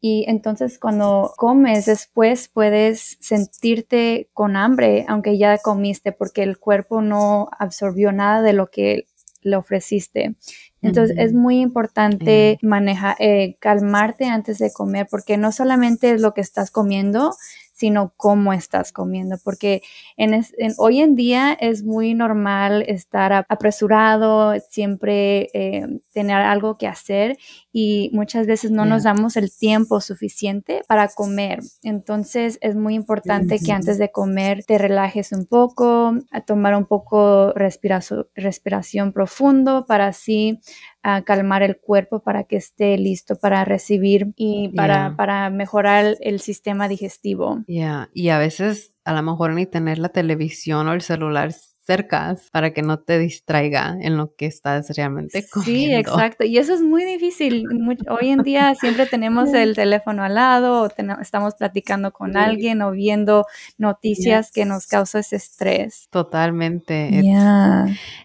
Y 0.00 0.24
entonces 0.28 0.78
cuando 0.78 1.32
comes 1.36 1.86
después 1.86 2.48
puedes 2.48 3.18
sentirte 3.20 4.28
con 4.32 4.56
hambre 4.56 5.04
aunque 5.08 5.38
ya 5.38 5.58
comiste 5.58 6.12
porque 6.12 6.42
el 6.42 6.58
cuerpo 6.58 7.02
no 7.02 7.48
absorbió 7.58 8.12
nada 8.12 8.42
de 8.42 8.52
lo 8.52 8.68
que 8.68 9.06
le 9.42 9.56
ofreciste. 9.56 10.36
Entonces 10.80 11.16
es 11.18 11.32
muy 11.32 11.60
importante 11.60 12.58
manejar, 12.62 13.16
eh, 13.20 13.56
calmarte 13.60 14.24
antes 14.24 14.58
de 14.58 14.72
comer, 14.72 15.06
porque 15.10 15.36
no 15.36 15.52
solamente 15.52 16.12
es 16.12 16.20
lo 16.20 16.34
que 16.34 16.40
estás 16.40 16.70
comiendo, 16.70 17.34
sino 17.72 18.12
cómo 18.16 18.52
estás 18.52 18.92
comiendo, 18.92 19.36
porque 19.42 19.82
en, 20.16 20.40
hoy 20.78 21.00
en 21.00 21.14
día 21.14 21.52
es 21.52 21.82
muy 21.82 22.14
normal 22.14 22.84
estar 22.86 23.46
apresurado, 23.48 24.54
siempre 24.70 25.48
eh, 25.54 25.86
tener 26.12 26.36
algo 26.36 26.76
que 26.76 26.86
hacer 26.86 27.38
y 27.72 28.10
muchas 28.12 28.46
veces 28.46 28.70
no 28.70 28.84
nos 28.84 29.04
damos 29.04 29.36
el 29.36 29.50
tiempo 29.50 30.00
suficiente 30.00 30.82
para 30.86 31.08
comer. 31.08 31.60
Entonces 31.82 32.58
es 32.60 32.76
muy 32.76 32.94
importante 32.94 33.58
que 33.58 33.72
antes 33.72 33.98
de 33.98 34.12
comer 34.12 34.64
te 34.64 34.78
relajes 34.78 35.32
un 35.32 35.46
poco, 35.46 36.14
a 36.30 36.40
tomar 36.42 36.76
un 36.76 36.86
poco 36.86 37.52
respiración 37.54 39.12
profundo 39.12 39.86
para 39.86 40.08
así 40.08 40.60
a 41.02 41.22
calmar 41.22 41.62
el 41.62 41.78
cuerpo 41.78 42.20
para 42.20 42.44
que 42.44 42.56
esté 42.56 42.96
listo 42.96 43.36
para 43.36 43.64
recibir 43.64 44.32
y 44.36 44.68
para, 44.70 45.16
para 45.16 45.50
mejorar 45.50 46.16
el 46.20 46.40
sistema 46.40 46.88
digestivo. 46.88 47.64
Ya, 47.66 48.08
y 48.14 48.28
a 48.28 48.38
veces 48.38 48.94
a 49.04 49.12
lo 49.12 49.22
mejor 49.22 49.52
ni 49.52 49.66
tener 49.66 49.98
la 49.98 50.10
televisión 50.10 50.88
o 50.88 50.92
el 50.92 51.02
celular 51.02 51.52
cerca 51.84 52.36
para 52.52 52.72
que 52.72 52.82
no 52.82 53.00
te 53.00 53.18
distraiga 53.18 53.96
en 54.00 54.16
lo 54.16 54.34
que 54.36 54.46
estás 54.46 54.88
realmente 54.96 55.44
comiendo. 55.48 55.86
Sí, 55.86 55.94
exacto. 55.94 56.44
Y 56.44 56.58
eso 56.58 56.74
es 56.74 56.80
muy 56.80 57.04
difícil. 57.04 57.64
hoy 58.08 58.30
en 58.30 58.42
día 58.42 58.74
siempre 58.76 59.06
tenemos 59.06 59.52
el 59.52 59.74
teléfono 59.74 60.22
al 60.22 60.36
lado 60.36 60.82
o 60.82 61.20
estamos 61.20 61.54
platicando 61.56 62.12
con 62.12 62.36
alguien 62.36 62.82
o 62.82 62.92
viendo 62.92 63.46
noticias 63.78 64.52
que 64.52 64.64
nos 64.64 64.86
causa 64.86 65.18
ese 65.18 65.36
estrés. 65.36 66.06
Totalmente. 66.10 67.20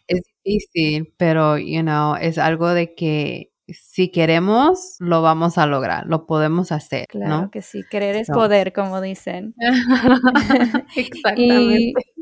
Es, 0.08 0.22
difícil, 0.48 1.14
pero, 1.18 1.58
you 1.58 1.82
know, 1.82 2.16
es 2.16 2.38
algo 2.38 2.70
de 2.70 2.96
que 2.96 3.52
si 3.70 4.10
queremos, 4.12 4.96
lo 5.00 5.22
vamos 5.22 5.58
a 5.58 5.66
lograr, 5.68 6.06
lo 6.08 6.26
podemos 6.26 6.72
hacer. 6.72 7.06
Claro 7.10 7.50
que 7.52 7.62
sí, 7.62 7.84
querer 7.90 8.16
es 8.16 8.30
poder, 8.30 8.72
como 8.74 9.02
dicen. 9.02 9.56
Exactamente. 10.96 11.94
Y 12.16 12.17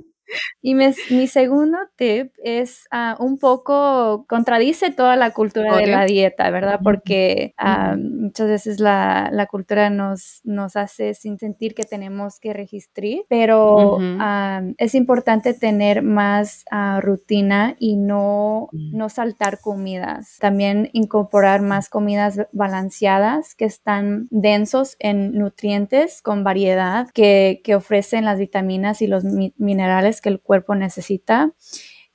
mi 0.62 1.28
segundo 1.28 1.78
tip 1.96 2.34
es 2.44 2.88
uh, 2.92 3.22
un 3.24 3.38
poco, 3.38 4.26
contradice 4.28 4.92
toda 4.92 5.16
la 5.16 5.32
cultura 5.32 5.76
de 5.78 5.88
la 5.88 6.06
dieta, 6.06 6.50
¿verdad? 6.50 6.80
Porque 6.84 7.54
uh, 7.60 7.98
muchas 7.98 8.48
veces 8.48 8.80
la, 8.80 9.30
la, 9.32 9.46
cultura 9.48 9.90
nos, 9.90 10.42
nos 10.44 10.76
hace 10.76 11.14
sin 11.14 11.38
sentir 11.38 11.76
que 11.76 11.84
tenemos 11.84 12.40
que 12.40 12.54
registrar, 12.54 12.96
pero 13.28 13.98
uh, 13.98 14.74
es 14.78 14.96
importante 14.96 15.54
tener 15.54 16.02
más 16.02 16.64
rutina 17.02 17.76
y 17.80 17.98
no, 17.98 18.70
mm. 18.72 18.98
no 18.98 19.10
saltar 19.10 19.60
comidas. 19.60 20.38
También 20.40 20.90
incorporar 20.94 21.62
más 21.62 21.90
comidas 21.90 22.40
balanceadas 22.52 23.56
que 23.56 23.66
están 23.66 24.28
densos 24.32 24.96
en 25.00 25.34
nutrientes 25.34 26.22
con 26.22 26.44
variedad 26.44 27.10
que, 27.14 27.62
que 27.64 27.76
ofrecen 27.76 28.26
las 28.26 28.40
vitaminas 28.40 29.02
y 29.02 29.08
los 29.08 29.24
minerales 29.58 30.22
que 30.26 30.30
el 30.30 30.42
cuerpo 30.42 30.74
necesita. 30.74 31.54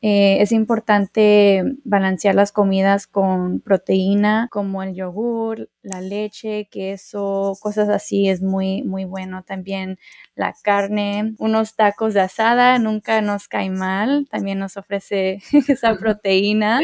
Eh, 0.03 0.41
es 0.41 0.51
importante 0.51 1.63
balancear 1.85 2.35
las 2.35 2.53
comidas 2.53 3.07
con 3.07 3.61
proteína 3.61 4.49
como 4.51 4.83
el 4.83 4.95
yogur, 4.95 5.69
la 5.83 6.01
leche, 6.01 6.69
queso, 6.71 7.53
cosas 7.61 7.91
así 7.91 8.29
es 8.29 8.43
muy 8.43 8.83
muy 8.83 9.05
bueno. 9.05 9.45
También 9.45 9.99
la 10.35 10.55
carne, 10.65 11.35
unos 11.39 11.77
tacos 11.77 12.15
de 12.15 12.21
asada 12.23 12.79
nunca 12.79 13.21
nos 13.21 13.47
cae 13.47 13.71
mal, 13.71 14.27
también 14.31 14.59
nos 14.59 14.77
ofrece 14.79 15.41
esa 15.69 15.95
proteína. 15.97 16.81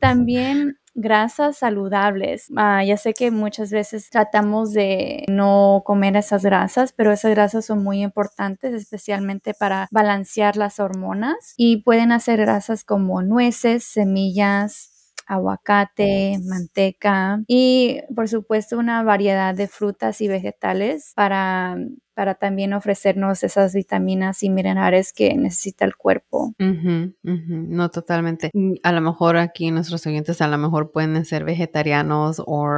También 0.00 0.78
grasas 0.94 1.58
saludables. 1.58 2.46
Ah, 2.56 2.84
ya 2.84 2.96
sé 2.96 3.14
que 3.14 3.30
muchas 3.30 3.70
veces 3.70 4.10
tratamos 4.10 4.72
de 4.72 5.24
no 5.28 5.82
comer 5.84 6.16
esas 6.16 6.44
grasas, 6.44 6.92
pero 6.92 7.12
esas 7.12 7.30
grasas 7.32 7.64
son 7.66 7.82
muy 7.82 8.02
importantes, 8.02 8.74
especialmente 8.74 9.54
para 9.54 9.88
balancear 9.90 10.56
las 10.56 10.80
hormonas 10.80 11.54
y 11.56 11.78
pueden 11.82 12.12
hacer 12.12 12.40
grasas 12.40 12.84
como 12.84 13.22
nueces, 13.22 13.84
semillas, 13.84 15.14
aguacate, 15.26 16.38
manteca 16.44 17.42
y 17.46 18.00
por 18.14 18.28
supuesto 18.28 18.78
una 18.78 19.02
variedad 19.02 19.54
de 19.54 19.68
frutas 19.68 20.20
y 20.20 20.28
vegetales 20.28 21.12
para, 21.14 21.76
para 22.14 22.34
también 22.34 22.72
ofrecernos 22.72 23.42
esas 23.42 23.74
vitaminas 23.74 24.42
y 24.42 24.50
minerales 24.50 25.12
que 25.12 25.34
necesita 25.36 25.84
el 25.84 25.96
cuerpo. 25.96 26.54
No, 26.58 27.90
totalmente. 27.90 28.50
A 28.82 28.92
lo 28.92 29.00
mejor 29.00 29.36
aquí 29.36 29.70
nuestros 29.70 30.06
oyentes 30.06 30.40
a 30.40 30.48
lo 30.48 30.58
mejor 30.58 30.92
pueden 30.92 31.24
ser 31.24 31.44
vegetarianos 31.44 32.42
o 32.44 32.68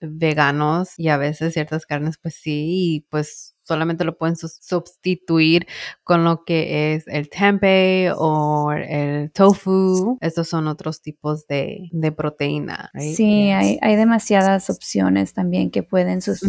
veganos 0.00 0.94
y 0.96 1.08
a 1.08 1.16
veces 1.16 1.52
ciertas 1.52 1.84
carnes 1.84 2.16
pues 2.16 2.34
sí 2.34 2.64
y 2.68 3.00
pues 3.10 3.54
solamente 3.62 4.04
lo 4.04 4.18
pueden 4.18 4.34
sustituir 4.36 5.66
con 6.02 6.24
lo 6.24 6.44
que 6.44 6.94
es 6.94 7.06
el 7.06 7.28
tempeh 7.28 8.10
o 8.16 8.72
el 8.72 9.30
tofu. 9.30 10.18
Estos 10.20 10.48
son 10.48 10.66
otros 10.66 11.02
tipos 11.02 11.46
de, 11.46 11.88
proteína. 12.16 12.90
Sí, 12.98 13.50
hay, 13.50 13.78
hay, 13.80 13.94
demasiadas 13.94 14.70
opciones 14.70 15.34
también 15.34 15.70
que 15.70 15.84
pueden 15.84 16.20
sus, 16.20 16.40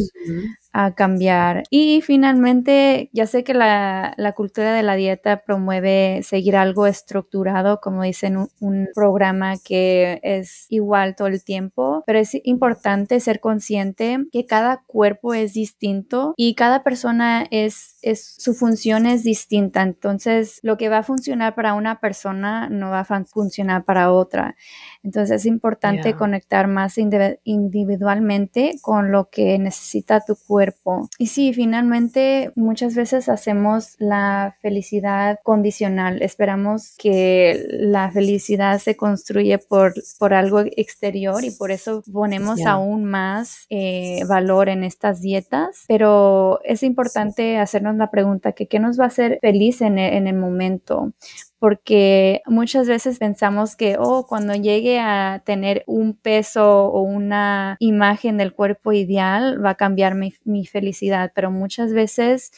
a 0.73 0.93
cambiar. 0.95 1.63
Y 1.69 2.01
finalmente, 2.01 3.09
ya 3.13 3.27
sé 3.27 3.43
que 3.43 3.53
la, 3.53 4.15
cultura 4.35 4.73
de 4.73 4.83
la 4.83 4.95
dieta 4.95 5.43
promueve 5.43 6.21
seguir 6.23 6.55
algo 6.55 6.87
estructurado, 6.87 7.79
como 7.81 8.03
dicen, 8.03 8.37
un, 8.37 8.49
un, 8.59 8.87
programa 8.95 9.55
que 9.57 10.19
es 10.23 10.65
igual 10.69 11.15
todo 11.15 11.27
el 11.27 11.43
tiempo, 11.43 12.03
pero 12.05 12.19
es 12.19 12.31
importante 12.43 13.19
ser 13.19 13.39
consciente 13.39 14.17
que 14.31 14.45
cada 14.45 14.83
cuerpo 14.87 15.33
es 15.33 15.53
distinto 15.53 16.33
y 16.37 16.55
cada 16.55 16.83
persona 16.83 17.45
es, 17.51 17.90
es 18.01 18.35
su 18.37 18.53
función 18.53 19.05
es 19.05 19.23
distinta. 19.23 19.81
Entonces, 19.81 20.59
lo 20.63 20.77
que 20.77 20.89
va 20.89 20.99
a 20.99 21.03
funcionar 21.03 21.55
para 21.55 21.73
una 21.73 21.99
persona 21.99 22.69
no 22.69 22.89
va 22.89 23.01
a 23.01 23.23
funcionar 23.25 23.83
para 23.83 24.11
otra. 24.11 24.55
Entonces, 25.03 25.37
es 25.37 25.45
importante 25.45 26.13
conectar 26.15 26.67
más 26.67 26.97
individualmente 26.97 28.75
con 28.81 29.11
lo 29.11 29.29
que 29.29 29.57
necesita 29.57 30.21
tu 30.21 30.35
cuerpo 30.35 30.71
y 31.17 31.27
sí, 31.27 31.53
finalmente 31.53 32.51
muchas 32.55 32.95
veces 32.95 33.29
hacemos 33.29 33.95
la 33.99 34.55
felicidad 34.61 35.39
condicional. 35.43 36.21
Esperamos 36.21 36.95
que 36.97 37.65
la 37.69 38.11
felicidad 38.11 38.79
se 38.79 38.95
construye 38.95 39.57
por, 39.57 39.93
por 40.19 40.33
algo 40.33 40.61
exterior 40.61 41.43
y 41.43 41.51
por 41.51 41.71
eso 41.71 42.03
ponemos 42.11 42.65
aún 42.65 43.05
más 43.05 43.65
eh, 43.69 44.23
valor 44.27 44.69
en 44.69 44.83
estas 44.83 45.21
dietas. 45.21 45.83
Pero 45.87 46.59
es 46.63 46.83
importante 46.83 47.57
hacernos 47.57 47.90
la 47.97 48.11
pregunta 48.11 48.53
que 48.53 48.67
qué 48.67 48.79
nos 48.79 48.99
va 48.99 49.05
a 49.05 49.07
hacer 49.07 49.39
feliz 49.41 49.81
en 49.81 49.97
en 49.99 50.27
el 50.27 50.35
momento 50.35 51.13
porque 51.61 52.41
muchas 52.47 52.87
veces 52.87 53.19
pensamos 53.19 53.75
que, 53.75 53.95
oh, 53.99 54.25
cuando 54.25 54.55
llegue 54.55 54.99
a 54.99 55.43
tener 55.45 55.83
un 55.85 56.15
peso 56.15 56.85
o 56.87 57.03
una 57.03 57.77
imagen 57.77 58.39
del 58.39 58.53
cuerpo 58.53 58.93
ideal, 58.93 59.63
va 59.63 59.69
a 59.69 59.75
cambiar 59.75 60.15
mi, 60.15 60.65
felicidad, 60.65 61.31
pero 61.35 61.51
muchas 61.51 61.93
veces 61.93 62.51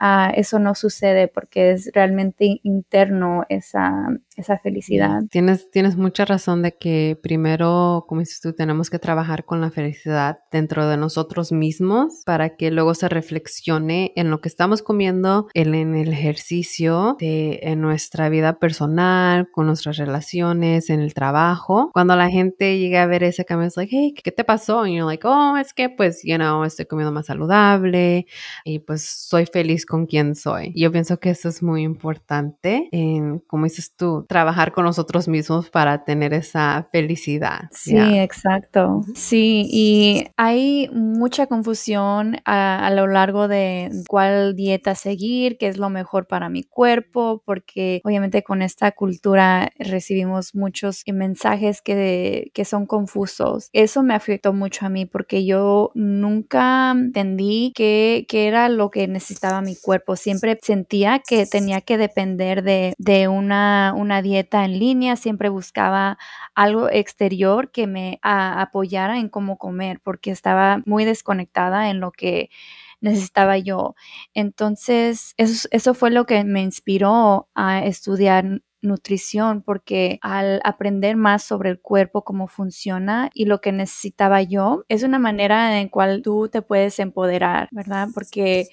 ah, 0.00 0.32
eso 0.34 0.58
no 0.58 0.74
sucede 0.74 1.28
porque 1.28 1.70
es 1.70 1.92
realmente 1.94 2.58
interno 2.64 3.44
esa, 3.48 4.08
esa 4.36 4.58
felicidad. 4.58 5.22
Tienes, 5.30 5.70
tienes 5.70 5.96
mucha 5.96 6.24
razón 6.24 6.62
de 6.62 6.76
que 6.76 7.16
primero, 7.22 8.06
como 8.08 8.22
dices 8.22 8.40
tú, 8.40 8.54
tenemos 8.54 8.90
que 8.90 8.98
trabajar 8.98 9.44
con 9.44 9.60
la 9.60 9.70
felicidad 9.70 10.40
dentro 10.50 10.88
de 10.88 10.96
nosotros 10.96 11.52
mismos 11.52 12.22
para 12.26 12.56
que 12.56 12.72
luego 12.72 12.94
se 12.94 13.08
reflexione 13.08 14.12
en 14.16 14.30
lo 14.30 14.40
que 14.40 14.48
estamos 14.48 14.82
comiendo, 14.82 15.46
en, 15.54 15.76
en 15.76 15.94
el 15.94 16.12
ejercicio, 16.12 17.16
de, 17.20 17.60
en 17.62 17.80
nuestra 17.80 18.28
vida 18.28 18.47
personal, 18.54 19.50
con 19.50 19.66
nuestras 19.66 19.96
relaciones, 19.96 20.90
en 20.90 21.00
el 21.00 21.14
trabajo. 21.14 21.90
Cuando 21.92 22.16
la 22.16 22.30
gente 22.30 22.78
llega 22.78 23.02
a 23.02 23.06
ver 23.06 23.22
ese 23.22 23.44
cambio, 23.44 23.68
es 23.68 23.76
like, 23.76 23.94
hey, 23.94 24.14
¿qué 24.22 24.32
te 24.32 24.44
pasó? 24.44 24.86
Y 24.86 24.96
you're 24.96 25.06
like, 25.06 25.26
oh, 25.26 25.56
es 25.56 25.74
que 25.74 25.88
pues, 25.88 26.22
you 26.24 26.36
know, 26.36 26.64
estoy 26.64 26.86
comiendo 26.86 27.12
más 27.12 27.26
saludable 27.26 28.26
y 28.64 28.78
pues 28.80 29.02
soy 29.02 29.46
feliz 29.46 29.84
con 29.84 30.06
quien 30.06 30.34
soy. 30.34 30.72
Yo 30.74 30.90
pienso 30.92 31.18
que 31.18 31.30
eso 31.30 31.48
es 31.48 31.62
muy 31.62 31.82
importante, 31.82 32.88
en, 32.92 33.40
como 33.40 33.64
dices 33.64 33.94
tú, 33.96 34.24
trabajar 34.28 34.72
con 34.72 34.84
nosotros 34.84 35.28
mismos 35.28 35.70
para 35.70 36.04
tener 36.04 36.32
esa 36.34 36.88
felicidad. 36.92 37.68
Sí, 37.70 37.96
exacto. 37.96 39.02
Sí, 39.14 39.68
y 39.70 40.26
hay 40.36 40.88
mucha 40.92 41.46
confusión 41.46 42.36
a, 42.44 42.86
a 42.86 42.90
lo 42.90 43.06
largo 43.06 43.48
de 43.48 43.90
cuál 44.08 44.54
dieta 44.54 44.94
seguir, 44.94 45.58
qué 45.58 45.68
es 45.68 45.78
lo 45.78 45.90
mejor 45.90 46.26
para 46.26 46.48
mi 46.48 46.62
cuerpo, 46.62 47.42
porque 47.44 48.00
obviamente 48.04 48.37
con 48.42 48.62
esta 48.62 48.92
cultura 48.92 49.72
recibimos 49.78 50.54
muchos 50.54 51.02
mensajes 51.06 51.82
que, 51.82 52.50
que 52.54 52.64
son 52.64 52.86
confusos. 52.86 53.70
Eso 53.72 54.02
me 54.02 54.14
afectó 54.14 54.52
mucho 54.52 54.86
a 54.86 54.88
mí 54.88 55.06
porque 55.06 55.44
yo 55.44 55.90
nunca 55.94 56.90
entendí 56.90 57.72
qué, 57.74 58.26
era 58.30 58.68
lo 58.68 58.90
que 58.90 59.08
necesitaba 59.08 59.60
mi 59.60 59.76
cuerpo. 59.76 60.16
Siempre 60.16 60.58
sentía 60.62 61.20
que 61.20 61.46
tenía 61.46 61.80
que 61.80 61.98
depender 61.98 62.62
de, 62.62 63.28
una, 63.28 63.94
una 63.96 64.22
dieta 64.22 64.64
en 64.64 64.78
línea, 64.78 65.16
siempre 65.16 65.48
buscaba 65.48 66.18
algo 66.54 66.88
exterior 66.90 67.70
que 67.70 67.86
me 67.86 68.18
apoyara 68.22 69.18
en 69.18 69.28
cómo 69.28 69.58
comer 69.58 70.00
porque 70.02 70.30
estaba 70.30 70.82
muy 70.86 71.04
desconectada 71.04 71.90
en 71.90 72.00
lo 72.00 72.12
que 72.12 72.50
necesitaba 73.00 73.58
yo. 73.58 73.94
Entonces, 74.34 75.34
eso, 75.36 75.68
eso 75.70 75.94
fue 75.94 76.10
lo 76.10 76.26
que 76.26 76.44
me 76.44 76.62
inspiró 76.62 77.48
a 77.54 77.84
estudiar 77.84 78.62
nutrición 78.80 79.62
porque 79.62 80.18
al 80.22 80.60
aprender 80.64 81.16
más 81.16 81.42
sobre 81.42 81.70
el 81.70 81.80
cuerpo, 81.80 82.22
cómo 82.22 82.46
funciona 82.46 83.28
y 83.34 83.46
lo 83.46 83.60
que 83.60 83.72
necesitaba 83.72 84.42
yo, 84.42 84.84
es 84.88 85.02
una 85.02 85.18
manera 85.18 85.80
en 85.80 85.88
cual 85.88 86.22
tú 86.22 86.48
te 86.48 86.62
puedes 86.62 86.98
empoderar, 87.00 87.68
¿verdad? 87.72 88.08
Porque 88.14 88.68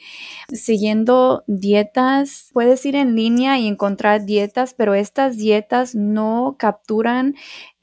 siguiendo 0.51 1.43
dietas, 1.47 2.49
puedes 2.53 2.85
ir 2.85 2.95
en 2.95 3.15
línea 3.15 3.57
y 3.59 3.67
encontrar 3.67 4.25
dietas, 4.25 4.73
pero 4.75 4.93
estas 4.93 5.37
dietas 5.37 5.95
no 5.95 6.55
capturan 6.59 7.35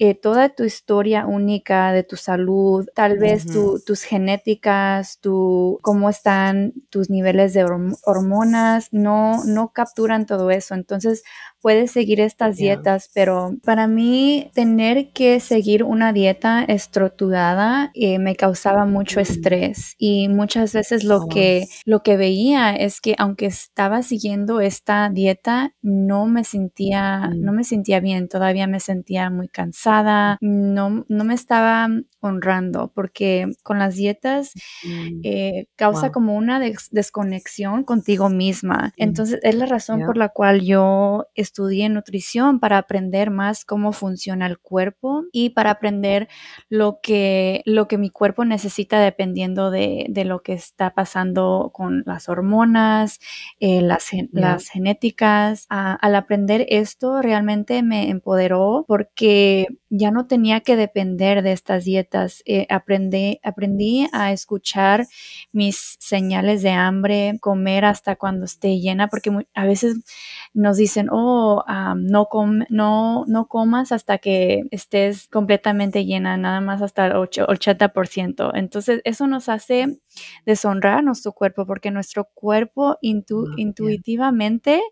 eh, 0.04 0.16
toda 0.16 0.48
tu 0.48 0.64
historia 0.64 1.26
única 1.26 1.92
de 1.92 2.02
tu 2.02 2.16
salud, 2.16 2.88
tal 2.92 3.18
vez 3.18 3.46
tus 3.46 4.02
genéticas, 4.02 5.20
tu, 5.20 5.78
cómo 5.80 6.10
están 6.10 6.72
tus 6.90 7.08
niveles 7.08 7.54
de 7.54 7.64
hormonas, 8.02 8.88
no, 8.90 9.44
no 9.44 9.72
capturan 9.72 10.26
todo 10.26 10.50
eso. 10.50 10.74
Entonces, 10.74 11.22
puedes 11.60 11.92
seguir 11.92 12.18
estas 12.18 12.56
dietas, 12.56 13.10
pero 13.14 13.54
para 13.64 13.86
mí 13.86 14.50
tener 14.54 15.12
que 15.12 15.38
seguir 15.38 15.84
una 15.84 16.12
dieta 16.12 16.64
estructurada 16.64 17.92
eh, 17.94 18.18
me 18.18 18.34
causaba 18.34 18.84
mucho 18.86 19.20
estrés. 19.20 19.94
Y 19.98 20.28
muchas 20.28 20.72
veces 20.72 21.04
lo, 21.04 21.18
oh, 21.18 21.28
que, 21.28 21.66
lo 21.84 22.02
que 22.02 22.16
veía 22.16 22.74
es 22.74 23.00
que 23.00 23.14
aunque 23.18 23.46
estaba 23.46 24.02
siguiendo 24.02 24.60
esta 24.60 25.08
dieta, 25.10 25.76
no 25.80 26.26
me 26.26 26.42
sentía, 26.42 27.30
no 27.36 27.52
mm. 27.52 27.54
me 27.54 27.62
sentía 27.62 28.00
bien, 28.00 28.28
todavía 28.28 28.66
me 28.66 28.80
sentía 28.80 29.30
muy 29.30 29.46
cansada 29.46 29.91
cansada, 29.92 30.38
no, 30.40 31.04
no 31.08 31.24
me 31.24 31.34
estaba 31.34 31.88
honrando 32.20 32.92
porque 32.94 33.48
con 33.62 33.78
las 33.78 33.96
dietas 33.96 34.52
mm, 34.84 35.20
eh, 35.24 35.66
causa 35.76 36.12
como 36.12 36.36
una 36.36 36.60
desconexión 36.90 37.84
contigo 37.84 38.28
misma. 38.28 38.92
Mm, 38.96 39.02
Entonces 39.02 39.40
es 39.42 39.54
la 39.54 39.66
razón 39.66 40.02
por 40.06 40.16
la 40.16 40.28
cual 40.28 40.62
yo 40.62 41.26
estudié 41.34 41.88
nutrición 41.88 42.60
para 42.60 42.78
aprender 42.78 43.30
más 43.30 43.64
cómo 43.64 43.92
funciona 43.92 44.46
el 44.46 44.58
cuerpo 44.58 45.24
y 45.32 45.50
para 45.50 45.70
aprender 45.70 46.28
lo 46.68 47.00
que, 47.02 47.62
lo 47.64 47.88
que 47.88 47.98
mi 47.98 48.10
cuerpo 48.10 48.44
necesita 48.44 49.00
dependiendo 49.00 49.70
de, 49.70 50.06
de 50.08 50.24
lo 50.24 50.42
que 50.42 50.52
está 50.52 50.94
pasando 50.94 51.70
con 51.72 52.02
las 52.06 52.28
hormonas, 52.28 53.18
eh, 53.60 53.82
las, 53.82 54.10
las 54.30 54.68
genéticas. 54.68 55.66
al 55.68 56.14
aprender 56.14 56.66
esto 56.68 57.20
realmente 57.20 57.82
me 57.82 58.10
empoderó 58.10 58.84
porque 58.86 59.66
ya 59.90 60.10
no 60.10 60.26
tenía 60.26 60.60
que 60.60 60.76
depender 60.76 61.42
de 61.42 61.52
estas 61.52 61.84
dietas. 61.84 62.42
Eh, 62.46 62.66
aprendí, 62.70 63.40
aprendí 63.42 64.08
a 64.12 64.32
escuchar 64.32 65.06
mis 65.52 65.96
señales 66.00 66.62
de 66.62 66.70
hambre, 66.70 67.38
comer 67.40 67.84
hasta 67.84 68.16
cuando 68.16 68.44
esté 68.46 68.80
llena, 68.80 69.08
porque 69.08 69.30
a 69.54 69.66
veces 69.66 69.98
nos 70.54 70.76
dicen, 70.76 71.08
oh, 71.10 71.62
no, 71.96 72.28
no, 72.70 73.24
no 73.26 73.46
comas 73.48 73.92
hasta 73.92 74.18
que 74.18 74.62
estés 74.70 75.28
completamente 75.28 76.04
llena, 76.04 76.36
nada 76.36 76.60
más 76.60 76.82
hasta 76.82 77.06
el 77.06 77.12
80%. 77.12 78.52
Entonces, 78.54 79.00
eso 79.04 79.26
nos 79.26 79.48
hace 79.48 79.98
deshonrar 80.46 81.02
nuestro 81.04 81.32
cuerpo, 81.32 81.66
porque 81.66 81.90
nuestro 81.90 82.24
cuerpo 82.34 82.98
intuitivamente, 83.00 84.82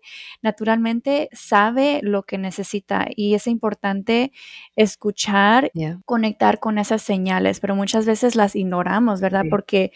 naturalmente, 0.41 1.29
sabe 1.33 1.99
lo 2.03 2.23
que 2.23 2.37
necesita 2.37 3.07
y 3.15 3.33
es 3.35 3.47
importante 3.47 4.31
escuchar, 4.75 5.71
conectar 6.05 6.59
con 6.59 6.77
esas 6.77 7.01
señales, 7.01 7.59
pero 7.59 7.75
muchas 7.75 8.05
veces 8.05 8.35
las 8.35 8.55
ignoramos, 8.55 9.21
¿verdad? 9.21 9.45
Porque 9.49 9.91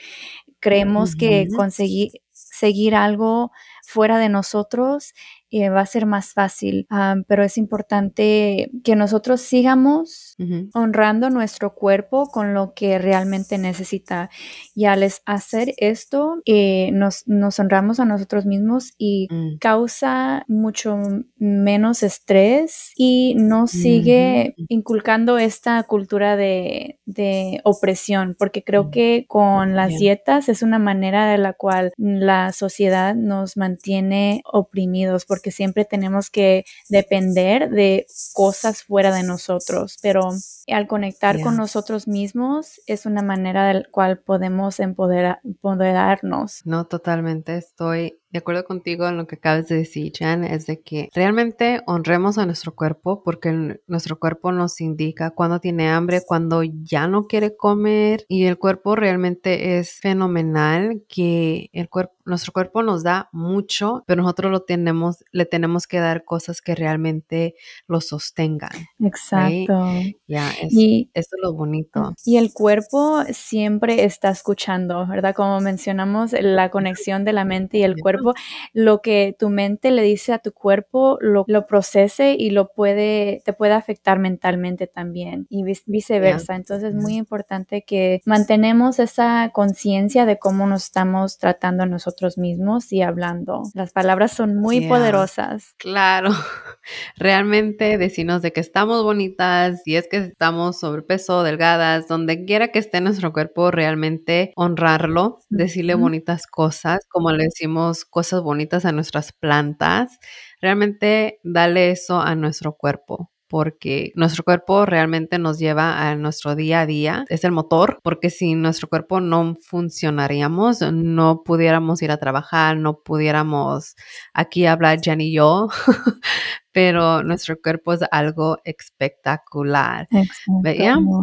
creemos 0.59 1.15
que 1.15 1.47
conseguir 1.55 2.11
seguir 2.31 2.95
algo 2.95 3.51
fuera 3.83 4.17
de 4.17 4.29
nosotros 4.29 5.13
eh, 5.57 5.69
va 5.69 5.79
a 5.79 5.85
ser 5.85 6.05
más 6.05 6.33
fácil, 6.33 6.85
pero 7.27 7.41
es 7.41 7.57
importante 7.57 8.69
que 8.83 8.97
nosotros 8.97 9.39
sigamos 9.39 10.35
honrando 10.73 11.29
nuestro 11.29 11.73
cuerpo 11.73 12.25
con 12.25 12.53
lo 12.53 12.73
que 12.73 12.99
realmente 12.99 13.57
necesita. 13.57 14.29
Y 14.73 14.83
al 14.83 15.09
hacer 15.25 15.73
esto, 15.77 16.41
eh, 16.45 16.89
nos, 16.91 17.25
nos, 17.25 17.57
honramos 17.57 18.01
a 18.01 18.05
nosotros 18.05 18.45
mismos 18.45 18.95
y 18.97 19.29
mm. 19.31 19.59
causa 19.59 20.43
mucho 20.49 20.97
menos 21.37 22.03
estrés 22.03 22.91
y 22.97 23.35
no 23.37 23.67
sigue 23.67 24.55
inculcando 24.67 25.37
esta 25.37 25.81
cultura 25.83 26.35
de, 26.35 26.99
de 27.05 27.61
opresión, 27.63 28.35
porque 28.37 28.61
creo 28.61 28.85
mm. 28.85 28.91
que 28.91 29.25
con 29.29 29.73
las 29.73 29.97
dietas 29.97 30.49
es 30.49 30.63
una 30.63 30.79
manera 30.79 31.31
de 31.31 31.37
la 31.37 31.53
cual 31.53 31.93
la 31.95 32.51
sociedad 32.51 33.15
nos 33.15 33.55
mantiene 33.55 34.41
oprimidos 34.51 35.25
porque 35.25 35.44
siempre 35.51 35.86
tenemos 35.86 36.29
que 36.29 36.65
depender 36.89 37.69
de 37.69 38.08
cosas 38.34 38.84
fuera 38.84 39.13
de 39.13 39.23
nosotros, 39.23 39.97
pero 40.01 40.29
al 40.67 40.88
conectar 40.88 41.41
con 41.41 41.58
nosotros 41.58 42.08
mismos 42.08 42.81
es 42.88 43.05
una 43.05 43.21
manera 43.21 43.67
del 43.67 43.89
cual 43.89 44.19
podemos 44.19 44.79
empoderarnos. 44.79 46.62
No, 46.65 46.86
totalmente, 46.88 47.58
estoy 47.58 48.19
de 48.35 48.39
acuerdo 48.39 48.65
contigo 48.65 49.07
en 49.07 49.15
lo 49.15 49.27
que 49.27 49.35
acabas 49.35 49.69
de 49.69 49.77
decir, 49.77 50.11
Jan, 50.13 50.43
es 50.43 50.65
de 50.65 50.81
que 50.81 51.09
realmente 51.13 51.81
honremos 51.85 52.37
a 52.37 52.45
nuestro 52.45 52.75
cuerpo 52.75 53.23
porque 53.23 53.79
nuestro 53.87 54.19
cuerpo 54.19 54.51
nos 54.51 54.81
indica 54.81 55.31
cuando 55.31 55.61
tiene 55.61 55.87
hambre, 55.87 56.21
cuando 56.27 56.61
ya 56.61 57.07
no 57.07 57.27
quiere 57.27 57.55
comer 57.55 58.25
y 58.27 58.43
el 58.43 58.57
cuerpo 58.57 58.97
realmente 58.97 59.77
es 59.77 60.01
fenomenal 60.01 61.01
que 61.07 61.69
el 61.71 61.87
cuerpo 61.87 62.15
nuestro 62.25 62.51
cuerpo 62.51 62.81
nos 62.81 63.03
da 63.03 63.29
mucho, 63.31 64.03
pero 64.07 64.23
nosotros 64.23 64.51
lo 64.51 64.61
tenemos, 64.61 65.23
le 65.31 65.45
tenemos 65.45 65.87
que 65.87 65.99
dar 65.99 66.25
cosas 66.25 66.59
que 66.59 66.75
realmente 66.75 67.55
lo 67.87 68.01
sostengan. 68.01 68.71
Exacto. 68.99 69.87
Ya, 70.27 70.51
y, 70.69 71.09
esto 71.13 71.35
es 71.37 71.43
lo 71.43 71.53
bonito. 71.53 72.13
Y 72.25 72.37
el 72.37 72.51
cuerpo 72.51 73.23
siempre 73.31 74.03
está 74.05 74.29
escuchando, 74.29 75.05
¿verdad? 75.07 75.35
Como 75.35 75.59
mencionamos, 75.59 76.33
la 76.33 76.71
conexión 76.71 77.25
de 77.25 77.33
la 77.33 77.45
mente 77.45 77.77
y 77.77 77.83
el 77.83 77.95
cuerpo 77.95 78.24
lo 78.73 79.01
que 79.01 79.35
tu 79.38 79.49
mente 79.49 79.91
le 79.91 80.03
dice 80.03 80.33
a 80.33 80.39
tu 80.39 80.51
cuerpo 80.51 81.17
lo, 81.21 81.45
lo 81.47 81.67
procese 81.67 82.35
y 82.38 82.49
lo 82.49 82.71
puede, 82.71 83.41
te 83.45 83.53
puede 83.53 83.73
afectar 83.73 84.19
mentalmente 84.19 84.88
también 84.88 85.47
y 85.49 85.63
viceversa. 85.85 86.55
Entonces 86.55 86.89
es 86.89 86.95
muy 86.95 87.15
importante 87.15 87.83
que 87.83 88.21
mantenemos 88.25 88.99
esa 88.99 89.51
conciencia 89.53 90.25
de 90.25 90.39
cómo 90.39 90.67
nos 90.67 90.85
estamos 90.85 91.38
tratando 91.38 91.83
a 91.83 91.85
nosotros 91.85 92.38
mismos 92.38 92.91
y 92.91 93.01
hablando. 93.01 93.63
Las 93.73 93.91
palabras 93.91 94.31
son 94.31 94.55
muy 94.55 94.88
poderosas. 94.88 95.75
Claro, 95.77 96.31
realmente 97.17 97.97
decirnos 97.97 98.41
de 98.41 98.53
que 98.53 98.59
estamos 98.59 99.03
bonitas 99.03 99.81
y 99.85 99.95
es 99.95 100.07
que 100.07 100.17
estamos 100.17 100.79
sobrepeso, 100.79 101.43
delgadas, 101.43 102.07
donde 102.07 102.45
quiera 102.45 102.69
que 102.69 102.79
esté 102.79 103.01
nuestro 103.01 103.33
cuerpo, 103.33 103.71
realmente 103.71 104.53
honrarlo, 104.55 105.39
decirle 105.49 105.95
bonitas 105.95 106.47
cosas, 106.47 106.99
como 107.09 107.31
le 107.31 107.45
decimos 107.45 108.05
cosas 108.15 108.41
bonitas 108.41 108.86
a 108.86 108.93
nuestras 108.93 109.34
plantas, 109.34 110.19
realmente 110.62 111.39
dale 111.43 111.91
eso 111.91 112.21
a 112.21 112.34
nuestro 112.34 112.78
cuerpo 112.78 113.30
porque 113.47 114.12
nuestro 114.15 114.43
cuerpo 114.43 114.86
realmente 114.86 115.38
nos 115.38 115.60
lleva 115.60 116.10
a 116.10 116.15
nuestro 116.15 116.56
día 116.56 116.82
a 116.82 116.86
día, 116.86 117.25
es 117.30 117.43
el 117.43 117.51
motor, 117.51 117.99
porque 118.04 118.30
si 118.30 118.56
nuestro 118.56 118.88
cuerpo 118.88 119.21
no 119.21 119.58
funcionaríamos, 119.62 120.82
no 120.82 121.43
pudiéramos 121.43 122.01
ir 122.01 122.12
a 122.12 122.17
trabajar, 122.17 122.78
no 122.78 123.01
pudiéramos 123.04 123.95
aquí 124.34 124.65
hablar 124.65 124.99
Jen 125.01 125.21
y 125.21 125.34
yo, 125.34 125.67
pero 126.71 127.23
nuestro 127.23 127.56
cuerpo 127.62 127.93
es 127.93 128.01
algo 128.12 128.58
espectacular. 128.63 130.08